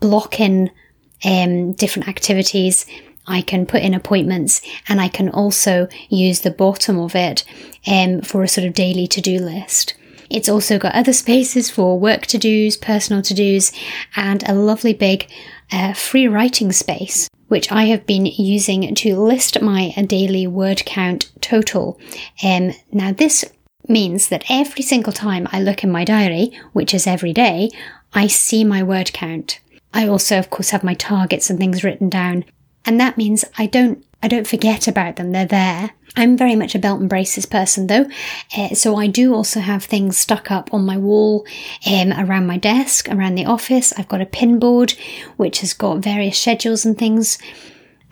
block 0.00 0.40
in 0.40 0.70
um, 1.24 1.72
different 1.72 2.08
activities. 2.08 2.86
I 3.26 3.40
can 3.40 3.66
put 3.66 3.82
in 3.82 3.94
appointments 3.94 4.60
and 4.88 5.00
I 5.00 5.08
can 5.08 5.30
also 5.30 5.88
use 6.08 6.40
the 6.40 6.50
bottom 6.50 6.98
of 6.98 7.14
it 7.14 7.44
um, 7.86 8.20
for 8.20 8.42
a 8.42 8.48
sort 8.48 8.66
of 8.66 8.74
daily 8.74 9.06
to 9.08 9.20
do 9.20 9.38
list. 9.38 9.94
It's 10.30 10.48
also 10.48 10.78
got 10.78 10.94
other 10.94 11.12
spaces 11.12 11.70
for 11.70 11.98
work 11.98 12.26
to 12.26 12.38
dos, 12.38 12.76
personal 12.76 13.22
to 13.22 13.34
dos, 13.34 13.72
and 14.16 14.42
a 14.48 14.54
lovely 14.54 14.94
big 14.94 15.28
uh, 15.70 15.92
free 15.92 16.26
writing 16.28 16.72
space, 16.72 17.28
which 17.54 17.70
I 17.70 17.84
have 17.84 18.04
been 18.04 18.26
using 18.26 18.92
to 18.96 19.14
list 19.14 19.62
my 19.62 19.92
daily 20.08 20.44
word 20.44 20.84
count 20.84 21.30
total. 21.40 22.00
Um, 22.42 22.72
now, 22.90 23.12
this 23.12 23.44
means 23.86 24.26
that 24.30 24.42
every 24.50 24.82
single 24.82 25.12
time 25.12 25.46
I 25.52 25.60
look 25.60 25.84
in 25.84 25.92
my 25.92 26.04
diary, 26.04 26.50
which 26.72 26.92
is 26.92 27.06
every 27.06 27.32
day, 27.32 27.70
I 28.12 28.26
see 28.26 28.64
my 28.64 28.82
word 28.82 29.12
count. 29.12 29.60
I 29.92 30.08
also, 30.08 30.36
of 30.36 30.50
course, 30.50 30.70
have 30.70 30.82
my 30.82 30.94
targets 30.94 31.48
and 31.48 31.56
things 31.56 31.84
written 31.84 32.08
down. 32.08 32.44
And 32.84 32.98
that 32.98 33.16
means 33.16 33.44
I 33.56 33.66
don't 33.66 34.04
I 34.24 34.28
don't 34.28 34.46
forget 34.46 34.88
about 34.88 35.16
them, 35.16 35.32
they're 35.32 35.44
there. 35.44 35.90
I'm 36.16 36.38
very 36.38 36.56
much 36.56 36.74
a 36.74 36.78
belt 36.78 36.98
and 36.98 37.10
braces 37.10 37.44
person 37.44 37.88
though, 37.88 38.06
uh, 38.56 38.74
so 38.74 38.96
I 38.96 39.06
do 39.06 39.34
also 39.34 39.60
have 39.60 39.84
things 39.84 40.16
stuck 40.16 40.50
up 40.50 40.72
on 40.72 40.86
my 40.86 40.96
wall, 40.96 41.46
um, 41.86 42.10
around 42.10 42.46
my 42.46 42.56
desk, 42.56 43.06
around 43.10 43.34
the 43.34 43.44
office. 43.44 43.92
I've 43.98 44.08
got 44.08 44.22
a 44.22 44.26
pin 44.26 44.58
board 44.58 44.94
which 45.36 45.60
has 45.60 45.74
got 45.74 45.98
various 45.98 46.38
schedules 46.38 46.86
and 46.86 46.96
things 46.96 47.36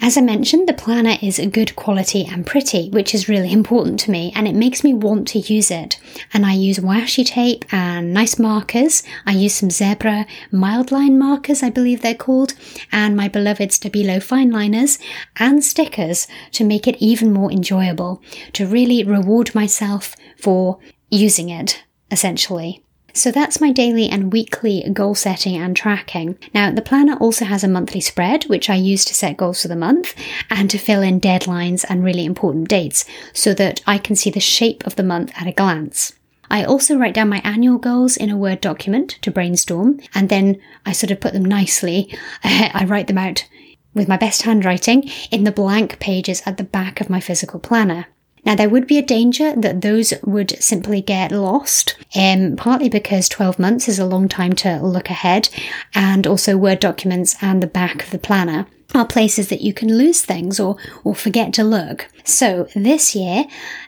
as 0.02 0.18
I 0.18 0.21
mentioned, 0.21 0.68
the 0.68 0.73
planner 0.75 1.16
is 1.23 1.38
a 1.38 1.47
good 1.47 1.76
quality 1.76 2.26
and 2.26 2.44
pretty, 2.44 2.90
which 2.90 3.14
is 3.14 3.28
really 3.28 3.52
important 3.52 4.00
to 4.00 4.11
me, 4.11 4.32
and 4.35 4.49
it 4.49 4.54
makes 4.56 4.82
me 4.82 4.92
want 4.92 5.28
to 5.28 5.38
use 5.38 5.71
it. 5.71 6.00
And 6.35 6.44
I 6.44 6.54
use 6.54 6.80
washi 6.80 7.25
tape 7.25 7.64
and 7.73 8.12
nice 8.12 8.37
markers. 8.37 9.04
I 9.25 9.30
use 9.30 9.54
some 9.54 9.71
zebra 9.71 10.26
Mildliner 10.52 11.16
markers, 11.16 11.62
I 11.62 11.71
believe 11.71 12.02
they're 12.02 12.16
called, 12.16 12.54
and 12.90 13.16
my 13.16 13.28
beloved 13.28 13.71
Stabilo 13.71 14.21
fine 14.21 14.50
liners 14.50 14.99
and 15.37 15.64
stickers 15.64 16.26
to 16.50 16.64
make 16.64 16.88
it 16.88 16.97
even 16.99 17.32
more 17.32 17.52
enjoyable, 17.52 18.21
to 18.54 18.66
really 18.66 19.04
reward 19.04 19.54
myself 19.54 20.16
for 20.37 20.80
using 21.11 21.49
it, 21.49 21.85
essentially. 22.11 22.82
So 23.12 23.31
that's 23.31 23.61
my 23.61 23.73
daily 23.73 24.09
and 24.09 24.33
weekly 24.33 24.88
goal 24.92 25.14
setting 25.14 25.57
and 25.57 25.76
tracking. 25.76 26.38
Now, 26.54 26.71
the 26.71 26.83
planner 26.83 27.16
also 27.16 27.45
has 27.45 27.62
a 27.62 27.69
monthly 27.69 28.00
spread, 28.00 28.45
which 28.45 28.71
I 28.71 28.75
use 28.75 29.04
to 29.07 29.14
set 29.14 29.37
goals 29.37 29.62
for 29.62 29.69
the 29.69 29.76
month 29.76 30.14
and 30.50 30.71
to 30.71 30.78
fill 30.78 31.02
in 31.02 31.21
deadlines 31.21 31.85
and 31.88 32.04
really 32.04 32.25
important 32.25 32.69
dates 32.69 33.04
so 33.33 33.54
that 33.54 33.83
I 33.87 33.99
can 33.99 34.16
see 34.16 34.31
the 34.31 34.40
shape 34.40 34.87
of 34.87 34.97
the 34.97 35.02
month 35.02 35.33
at 35.37 35.47
a 35.47 35.52
glance. 35.52 36.14
I 36.50 36.64
also 36.64 36.99
write 36.99 37.14
down 37.14 37.31
my 37.31 37.40
annual 37.45 37.78
goals 37.78 38.16
in 38.16 38.28
a 38.28 38.37
Word 38.37 38.61
document 38.61 39.19
to 39.23 39.31
brainstorm, 39.31 40.00
and 40.14 40.28
then 40.28 40.61
I 40.85 40.92
sort 40.92 41.11
of 41.11 41.21
put 41.21 41.33
them 41.33 41.45
nicely. 41.45 42.14
I 42.45 42.85
write 42.87 43.07
them 43.07 43.19
out 43.19 43.47
with 43.95 44.09
my 44.09 44.19
best 44.19 44.42
handwriting 44.42 45.11
in 45.31 45.45
the 45.45 45.52
blank 45.52 45.99
pages 45.99 46.42
at 46.45 46.59
the 46.59 46.64
back 46.64 47.00
of 47.00 47.09
my 47.09 47.21
physical 47.21 47.59
planner. 47.59 48.07
Now, 48.44 48.56
there 48.56 48.68
would 48.68 48.87
be 48.87 48.99
a 48.99 49.02
danger 49.02 49.54
that 49.54 49.82
those 49.82 50.12
would 50.25 50.61
simply 50.62 51.00
get 51.00 51.30
lost, 51.30 51.96
um, 52.16 52.56
partly 52.56 52.88
because 52.88 53.28
12 53.28 53.58
months 53.58 53.88
is 53.88 53.99
a 53.99 54.06
long 54.06 54.28
time 54.28 54.54
to 54.54 54.82
look 54.82 55.11
ahead, 55.11 55.49
and 55.94 56.26
also 56.26 56.56
Word 56.56 56.80
documents 56.80 57.37
and 57.40 57.62
the 57.62 57.68
back 57.68 58.02
of 58.02 58.11
the 58.11 58.18
planner 58.18 58.66
are 58.94 59.06
places 59.06 59.49
that 59.49 59.62
you 59.62 59.72
can 59.72 59.96
lose 59.96 60.22
things 60.22 60.61
or, 60.61 60.76
or 61.04 61.14
forget 61.14 61.52
to 61.54 61.64
look. 61.64 62.08
So 62.25 62.68
this 62.75 63.14
year, 63.14 63.44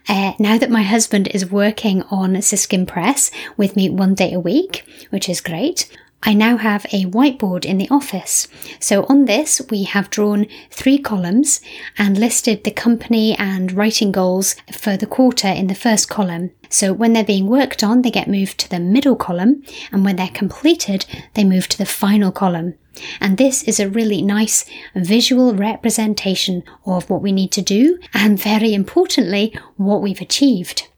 uh, 0.08 0.32
now 0.38 0.56
that 0.58 0.70
my 0.70 0.82
husband 0.82 1.28
is 1.28 1.50
working 1.50 2.02
on 2.04 2.40
Siskin 2.40 2.86
Press 2.86 3.30
with 3.56 3.76
me 3.76 3.90
one 3.90 4.14
day 4.14 4.32
a 4.32 4.40
week, 4.40 4.84
which 5.10 5.28
is 5.28 5.40
great, 5.40 5.90
I 6.26 6.32
now 6.32 6.56
have 6.56 6.86
a 6.86 7.04
whiteboard 7.04 7.66
in 7.66 7.76
the 7.76 7.88
office. 7.90 8.48
So 8.80 9.04
on 9.10 9.26
this, 9.26 9.60
we 9.70 9.82
have 9.82 10.08
drawn 10.08 10.46
three 10.70 10.98
columns 10.98 11.60
and 11.98 12.16
listed 12.16 12.64
the 12.64 12.70
company 12.70 13.36
and 13.36 13.72
writing 13.72 14.10
goals 14.10 14.56
for 14.72 14.96
the 14.96 15.06
quarter 15.06 15.48
in 15.48 15.66
the 15.66 15.74
first 15.74 16.08
column. 16.08 16.52
So 16.70 16.94
when 16.94 17.12
they're 17.12 17.24
being 17.24 17.46
worked 17.46 17.84
on, 17.84 18.02
they 18.02 18.10
get 18.10 18.26
moved 18.26 18.58
to 18.60 18.70
the 18.70 18.80
middle 18.80 19.16
column, 19.16 19.62
and 19.92 20.04
when 20.04 20.16
they're 20.16 20.28
completed, 20.28 21.04
they 21.34 21.44
move 21.44 21.68
to 21.68 21.78
the 21.78 21.86
final 21.86 22.32
column. 22.32 22.74
And 23.20 23.36
this 23.36 23.62
is 23.64 23.78
a 23.78 23.88
really 23.88 24.22
nice 24.22 24.64
visual 24.94 25.54
representation 25.54 26.62
of 26.86 27.10
what 27.10 27.22
we 27.22 27.32
need 27.32 27.52
to 27.52 27.62
do, 27.62 27.98
and 28.14 28.40
very 28.40 28.72
importantly, 28.72 29.56
what 29.76 30.00
we've 30.00 30.20
achieved. 30.20 30.88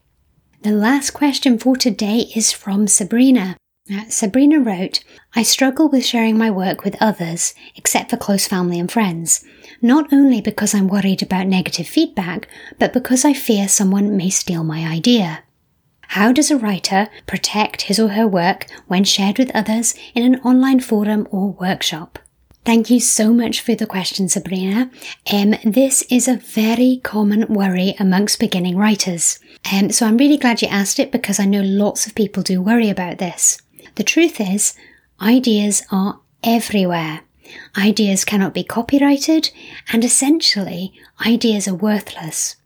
The 0.61 0.71
last 0.71 1.11
question 1.11 1.59
for 1.59 1.75
today 1.75 2.31
is 2.35 2.51
from 2.51 2.87
Sabrina. 2.87 3.57
Sabrina 4.09 4.59
wrote, 4.59 5.03
I 5.35 5.43
struggle 5.43 5.89
with 5.89 6.05
sharing 6.05 6.37
my 6.37 6.51
work 6.51 6.83
with 6.83 7.01
others, 7.01 7.53
except 7.75 8.09
for 8.09 8.17
close 8.17 8.47
family 8.47 8.79
and 8.79 8.91
friends, 8.91 9.45
not 9.81 10.11
only 10.11 10.41
because 10.41 10.73
I'm 10.73 10.87
worried 10.87 11.21
about 11.21 11.47
negative 11.47 11.87
feedback, 11.87 12.47
but 12.79 12.93
because 12.93 13.23
I 13.23 13.33
fear 13.33 13.67
someone 13.67 14.17
may 14.17 14.29
steal 14.29 14.63
my 14.63 14.85
idea. 14.85 15.43
How 16.09 16.31
does 16.31 16.49
a 16.49 16.57
writer 16.57 17.07
protect 17.25 17.83
his 17.83 17.99
or 17.99 18.09
her 18.09 18.27
work 18.27 18.67
when 18.87 19.03
shared 19.03 19.37
with 19.37 19.55
others 19.55 19.93
in 20.15 20.23
an 20.23 20.39
online 20.41 20.79
forum 20.79 21.27
or 21.31 21.51
workshop? 21.51 22.19
Thank 22.65 22.89
you 22.89 22.99
so 22.99 23.31
much 23.31 23.61
for 23.61 23.75
the 23.75 23.85
question, 23.85 24.27
Sabrina. 24.27 24.91
Um, 25.31 25.55
this 25.63 26.01
is 26.09 26.27
a 26.27 26.35
very 26.35 26.99
common 27.01 27.45
worry 27.47 27.95
amongst 27.97 28.41
beginning 28.41 28.75
writers. 28.75 29.39
Um, 29.71 29.89
so 29.91 30.05
I'm 30.05 30.17
really 30.17 30.35
glad 30.35 30.61
you 30.61 30.67
asked 30.67 30.99
it 30.99 31.11
because 31.11 31.39
I 31.39 31.45
know 31.45 31.61
lots 31.61 32.07
of 32.07 32.15
people 32.15 32.43
do 32.43 32.61
worry 32.61 32.89
about 32.89 33.19
this. 33.19 33.61
The 33.97 34.03
truth 34.03 34.39
is, 34.39 34.75
ideas 35.19 35.81
are 35.91 36.19
everywhere. 36.43 37.21
Ideas 37.75 38.25
cannot 38.25 38.53
be 38.53 38.63
copyrighted, 38.63 39.49
and 39.91 40.05
essentially, 40.05 40.93
ideas 41.25 41.67
are 41.67 41.73
worthless. 41.73 42.57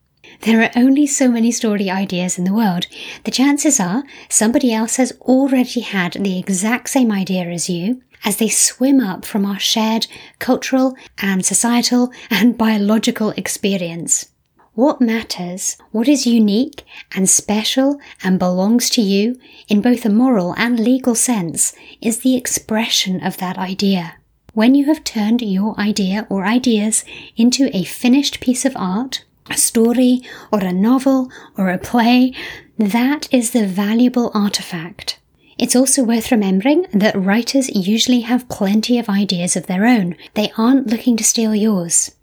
There 0.41 0.62
are 0.62 0.72
only 0.76 1.08
so 1.08 1.30
many 1.30 1.54
story 1.54 1.89
ideas 1.89 2.38
in 2.38 2.44
the 2.44 2.54
world. 2.54 2.86
The 3.24 3.32
chances 3.32 3.80
are 3.80 4.04
somebody 4.28 4.74
else 4.74 4.98
has 4.98 5.13
already 5.22 5.80
had 5.80 6.17
the 6.20 6.38
exact 6.38 6.89
same 6.89 7.13
idea 7.13 7.46
as 7.46 7.70
you 7.70 8.02
as 8.26 8.36
they 8.36 8.50
swim 8.50 9.00
up 9.00 9.24
from 9.24 9.46
our 9.46 9.58
shared 9.58 10.08
cultural 10.39 10.98
and 11.20 11.46
societal 11.46 12.12
and 12.30 12.58
biological 12.58 13.30
experience. 13.38 14.31
What 14.74 15.02
matters, 15.02 15.76
what 15.92 16.08
is 16.08 16.26
unique 16.26 16.86
and 17.14 17.30
special 17.30 18.00
and 18.24 18.40
belongs 18.40 18.90
to 18.92 19.02
you 19.02 19.38
in 19.68 19.82
both 19.82 20.06
a 20.06 20.10
moral 20.10 20.56
and 20.58 20.80
legal 20.80 21.14
sense, 21.14 21.76
is 22.00 22.20
the 22.20 22.38
expression 22.38 23.22
of 23.22 23.36
that 23.38 23.58
idea. 23.58 24.16
When 24.54 24.74
you 24.74 24.86
have 24.86 25.04
turned 25.04 25.42
your 25.42 25.78
idea 25.78 26.26
or 26.30 26.46
ideas 26.46 27.04
into 27.36 27.70
a 27.76 27.84
finished 27.84 28.40
piece 28.40 28.64
of 28.64 28.78
art, 28.78 29.26
a 29.50 29.58
story 29.58 30.22
or 30.54 30.60
a 30.60 30.72
novel 30.72 31.30
or 31.58 31.70
a 31.70 31.78
play, 31.78 32.34
that 32.78 33.28
is 33.34 33.52
the 33.52 33.68
valuable 33.68 34.32
artifact. 34.34 35.20
It's 35.58 35.76
also 35.76 36.04
worth 36.04 36.32
remembering 36.32 36.88
that 36.94 37.16
writers 37.16 37.70
usually 37.70 38.22
have 38.22 38.48
plenty 38.48 38.98
of 38.98 39.10
ideas 39.10 39.58
of 39.58 39.68
their 39.68 39.86
own. 39.86 40.16
They 40.34 40.52
aren't 40.58 40.88
looking 40.88 41.18
to 41.18 41.26
steal 41.26 41.54
yours. 41.54 42.16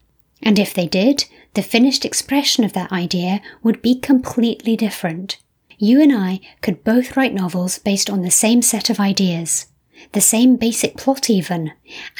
And 0.42 0.58
if 0.58 0.72
they 0.72 0.86
did, 0.86 1.26
the 1.58 1.62
finished 1.62 2.04
expression 2.04 2.62
of 2.62 2.72
that 2.72 2.92
idea 2.92 3.40
would 3.64 3.82
be 3.82 3.98
completely 3.98 4.76
different. 4.76 5.38
You 5.76 6.00
and 6.00 6.12
I 6.12 6.38
could 6.62 6.84
both 6.84 7.16
write 7.16 7.34
novels 7.34 7.80
based 7.80 8.08
on 8.08 8.22
the 8.22 8.30
same 8.30 8.62
set 8.62 8.90
of 8.90 9.00
ideas, 9.00 9.66
the 10.12 10.20
same 10.20 10.54
basic 10.54 10.96
plot 10.96 11.28
even, 11.28 11.72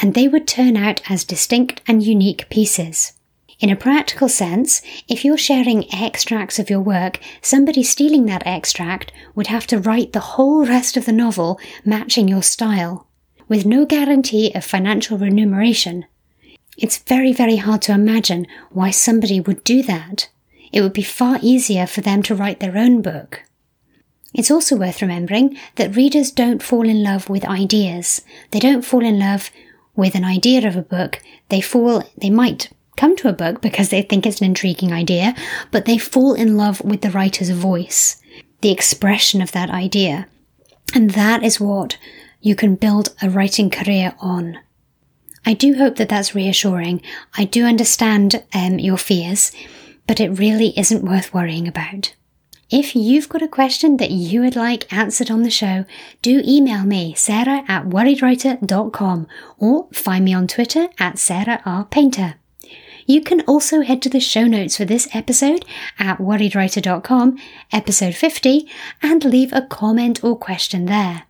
and 0.03 0.13
they 0.13 0.27
would 0.27 0.49
turn 0.49 0.77
out 0.77 1.01
as 1.09 1.23
distinct 1.23 1.83
and 1.87 2.03
unique 2.03 2.51
pieces. 2.51 3.13
In 3.61 3.71
a 3.71 3.77
practical 3.77 4.29
sense, 4.29 4.83
if 5.07 5.25
you're 5.25 5.39
sharing 5.39 5.87
extracts 5.95 6.59
of 6.59 6.69
your 6.69 6.81
work, 6.81 7.21
somebody 7.41 7.85
stealing 7.85 8.27
that 8.27 8.45
extract 8.45 9.13
would 9.37 9.47
have 9.47 9.69
to 9.69 9.79
write 9.79 10.15
the 10.15 10.35
whole 10.35 10.67
rest 10.67 10.97
of 10.97 11.07
the 11.07 11.13
novel 11.13 11.61
matching 11.85 12.27
your 12.27 12.43
style, 12.43 13.07
with 13.47 13.65
no 13.65 13.87
guarantee 13.87 14.51
of 14.53 14.65
financial 14.65 15.17
remuneration 15.17 16.07
it's 16.79 16.99
very, 16.99 17.33
very 17.33 17.57
hard 17.57 17.83
to 17.83 17.93
imagine 17.93 18.47
why 18.71 18.91
somebody 18.91 19.41
would 19.41 19.65
do 19.65 19.83
that. 19.83 20.29
It 20.73 20.81
would 20.81 20.93
be 20.93 21.03
far 21.03 21.39
easier 21.43 21.87
for 21.87 22.01
them 22.01 22.23
to 22.23 22.35
write 22.35 22.61
their 22.61 22.79
own 22.79 23.03
book. 23.03 23.43
It's 24.33 24.51
also 24.51 24.77
worth 24.77 25.03
remembering 25.03 25.59
that 25.75 25.97
readers 25.97 26.31
don't 26.31 26.63
fall 26.63 26.89
in 26.89 27.03
love 27.03 27.29
with 27.29 27.45
ideas. 27.45 28.23
They 28.53 28.61
don't 28.61 28.85
fall 28.85 29.05
in 29.05 29.19
love 29.19 29.51
with 29.97 30.15
an 30.15 30.25
idea 30.25 30.67
of 30.69 30.77
a 30.77 30.83
book. 30.83 31.21
They 31.49 31.61
fall, 31.61 32.05
they 32.17 32.31
might 32.31 32.71
come 32.97 33.17
to 33.17 33.29
a 33.29 33.33
book 33.33 33.61
because 33.61 33.89
they 33.89 34.03
think 34.03 34.25
it's 34.25 34.41
an 34.41 34.47
intriguing 34.47 34.93
idea, 34.93 35.35
but 35.73 35.85
they 35.85 35.99
fall 35.99 36.35
in 36.35 36.57
love 36.57 36.81
with 36.83 37.01
the 37.01 37.11
writer's 37.11 37.51
voice, 37.51 38.23
the 38.61 38.71
expression 38.71 39.43
of 39.43 39.51
that 39.53 39.71
idea. 39.71 40.29
And 40.95 41.11
that 41.11 41.43
is 41.43 41.61
what 41.61 41.99
you 42.41 42.55
can 42.55 42.77
build 42.77 43.15
a 43.21 43.29
writing 43.29 43.71
career 43.71 44.15
on. 44.21 44.59
I 45.49 45.55
do 45.55 45.77
hope 45.77 45.97
that 45.97 46.11
that's 46.11 46.35
reassuring. 46.35 47.01
I 47.39 47.47
do 47.47 47.65
understand 47.65 48.45
um, 48.53 48.79
your 48.79 48.99
fears, 48.99 49.51
but 50.07 50.21
it 50.21 50.39
really 50.39 50.79
isn't 50.79 51.03
worth 51.03 51.33
worrying 51.33 51.67
about. 51.67 52.15
If 52.71 52.95
you've 52.95 53.31
got 53.31 53.41
a 53.41 53.49
question 53.49 53.97
that 53.97 54.11
you 54.11 54.43
would 54.43 54.57
like 54.57 54.93
answered 54.93 55.31
on 55.31 55.45
the 55.45 55.51
show, 55.51 55.87
do 56.21 56.43
email 56.47 56.85
me, 56.85 57.15
sarah 57.15 57.65
at 57.67 57.87
worriedwriter.com, 57.87 59.27
or 59.57 59.89
find 59.91 60.27
me 60.27 60.35
on 60.35 60.49
Twitter 60.49 60.89
at 60.99 61.19
Sarah 61.19 61.63
R. 61.65 61.87
Painter. 61.87 62.35
You 63.07 63.23
can 63.23 63.41
also 63.47 63.81
head 63.81 64.03
to 64.03 64.11
the 64.11 64.21
show 64.21 64.47
notes 64.47 64.77
for 64.77 64.85
this 64.85 65.09
episode 65.15 65.65
at 65.99 66.19
worriedwriter.com, 66.19 67.39
episode 67.73 68.15
50, 68.15 68.69
and 69.01 69.25
leave 69.25 69.55
a 69.55 69.63
comment 69.63 70.23
or 70.23 70.37
question 70.37 70.85
there. 70.85 71.23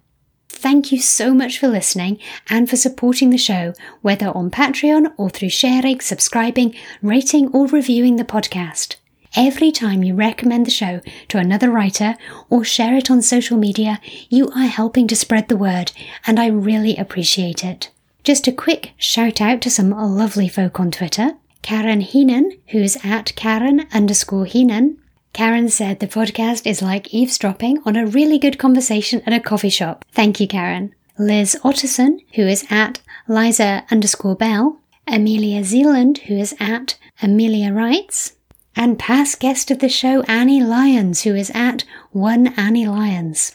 Thank 0.61 0.91
you 0.91 1.01
so 1.01 1.35
much 1.35 1.57
for 1.57 1.69
listening 1.69 2.19
and 2.51 2.69
for 2.69 2.75
supporting 2.75 3.31
the 3.31 3.39
show, 3.39 3.75
whether 4.03 4.37
on 4.37 4.51
Patreon 4.51 5.13
or 5.17 5.31
through 5.31 5.51
sharing, 5.51 6.01
subscribing, 6.01 6.75
rating, 7.01 7.47
or 7.53 7.69
reviewing 7.69 8.17
the 8.17 8.25
podcast. 8.25 8.97
Every 9.37 9.71
time 9.71 10.03
you 10.03 10.17
recommend 10.17 10.67
the 10.67 10.73
show 10.73 11.01
to 11.29 11.39
another 11.39 11.71
writer 11.71 12.17
or 12.51 12.65
share 12.65 12.97
it 12.97 13.09
on 13.09 13.23
social 13.23 13.57
media, 13.57 14.01
you 14.29 14.49
are 14.49 14.67
helping 14.67 15.07
to 15.07 15.15
spread 15.15 15.47
the 15.47 15.57
word, 15.57 15.93
and 16.27 16.41
I 16.41 16.49
really 16.49 16.97
appreciate 16.97 17.63
it. 17.63 17.91
Just 18.25 18.49
a 18.49 18.53
quick 18.53 18.95
shout 18.97 19.41
out 19.41 19.61
to 19.61 19.71
some 19.71 19.91
lovely 19.91 20.49
folk 20.49 20.81
on 20.81 20.91
Twitter. 20.91 21.37
Karen 21.63 22.01
Heenan, 22.01 22.59
who's 22.71 22.97
at 23.05 23.33
Karen 23.37 23.87
underscore 23.93 24.45
Heenan. 24.45 24.99
Karen 25.39 25.69
said 25.69 26.01
the 26.01 26.09
podcast 26.09 26.67
is 26.67 26.83
like 26.83 27.15
eavesdropping 27.15 27.81
on 27.87 27.95
a 27.95 28.05
really 28.05 28.41
good 28.41 28.59
conversation 28.59 29.23
at 29.25 29.33
a 29.33 29.39
coffee 29.39 29.69
shop. 29.69 30.05
Thank 30.11 30.41
you, 30.41 30.49
Karen. 30.49 30.93
Liz 31.17 31.57
Otterson, 31.63 32.25
who 32.35 32.43
is 32.43 32.67
at 32.71 33.01
Liza 33.29 33.85
underscore 33.89 34.35
Bell. 34.35 34.81
Amelia 35.07 35.63
Zealand, 35.63 36.19
who 36.27 36.35
is 36.35 36.57
at 36.59 36.99
Amelia 37.23 37.73
Writes 37.73 38.33
and 38.75 38.99
past 38.99 39.39
guest 39.39 39.71
of 39.71 39.79
the 39.79 39.89
show 39.89 40.23
Annie 40.23 40.61
Lyons, 40.61 41.23
who 41.23 41.37
is 41.37 41.53
at 41.55 41.85
One 42.11 42.49
Annie 42.59 42.89
Lyons. 42.89 43.55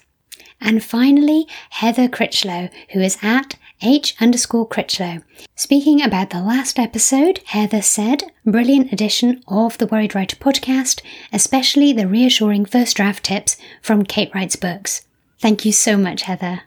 And 0.62 0.82
finally, 0.82 1.48
Heather 1.72 2.08
Critchlow, 2.08 2.70
who 2.94 3.02
is 3.02 3.18
at 3.22 3.58
H 3.84 4.16
underscore 4.20 4.68
Critchlow. 4.68 5.22
Speaking 5.56 6.02
about 6.02 6.30
the 6.30 6.42
last 6.42 6.80
episode, 6.80 7.42
Heather 7.46 7.82
said, 7.82 8.24
brilliant 8.46 8.92
edition 8.94 9.44
of 9.48 9.78
the 9.78 9.88
Worried 9.88 10.16
Writer 10.16 10.38
podcast, 10.38 11.02
especially 11.32 11.94
the 11.94 12.08
reassuring 12.08 12.66
first 12.66 12.96
draft 12.96 13.26
tips 13.26 13.58
from 13.82 14.04
Kate 14.04 14.34
Wright's 14.34 14.56
books. 14.56 15.06
Thank 15.40 15.66
you 15.66 15.72
so 15.72 15.98
much, 15.98 16.24
Heather. 16.24 16.62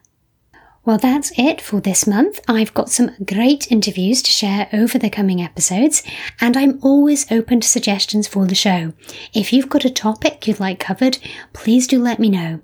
Well, 0.84 0.98
that's 0.98 1.32
it 1.36 1.60
for 1.60 1.80
this 1.80 2.06
month. 2.06 2.38
I've 2.46 2.72
got 2.72 2.90
some 2.90 3.10
great 3.24 3.72
interviews 3.72 4.22
to 4.22 4.30
share 4.30 4.68
over 4.72 4.98
the 4.98 5.10
coming 5.10 5.42
episodes, 5.42 6.04
and 6.40 6.56
I'm 6.56 6.78
always 6.80 7.30
open 7.32 7.58
to 7.60 7.66
suggestions 7.66 8.28
for 8.28 8.46
the 8.46 8.54
show. 8.54 8.92
If 9.34 9.52
you've 9.52 9.68
got 9.68 9.84
a 9.84 9.90
topic 9.90 10.46
you'd 10.46 10.60
like 10.60 10.78
covered, 10.78 11.18
please 11.52 11.88
do 11.88 11.98
let 11.98 12.20
me 12.20 12.28
know. 12.28 12.60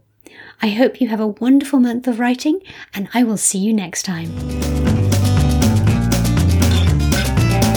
I 0.65 0.69
hope 0.69 1.01
you 1.01 1.09
have 1.09 1.19
a 1.19 1.27
wonderful 1.27 1.81
month 1.81 2.07
of 2.07 2.21
writing, 2.21 2.61
and 2.95 3.09
I 3.13 3.25
will 3.25 3.37
see 3.37 3.59
you 3.59 3.73
next 3.73 4.05
time. 4.05 4.29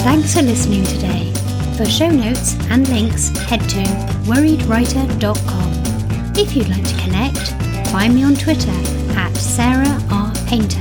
Thanks 0.05 0.35
for 0.35 0.43
listening 0.43 0.83
today. 0.83 1.33
For 1.77 1.85
show 1.85 2.09
notes 2.09 2.55
and 2.69 2.87
links, 2.89 3.29
head 3.49 3.61
to 3.71 3.83
worriedwriter.com. 4.29 5.71
If 6.37 6.55
you'd 6.55 6.69
like 6.69 6.87
to 6.87 7.01
connect, 7.01 7.53
find 7.89 8.13
me 8.13 8.23
on 8.23 8.35
Twitter 8.35 8.69
at 9.17 9.35
Sarah 9.35 9.99
R. 10.11 10.31
Painter 10.45 10.79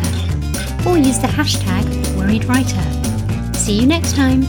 or 0.87 0.99
use 0.99 1.19
the 1.19 1.27
hashtag 1.27 1.85
WorriedWriter. 2.19 3.57
See 3.57 3.81
you 3.81 3.87
next 3.87 4.14
time! 4.14 4.43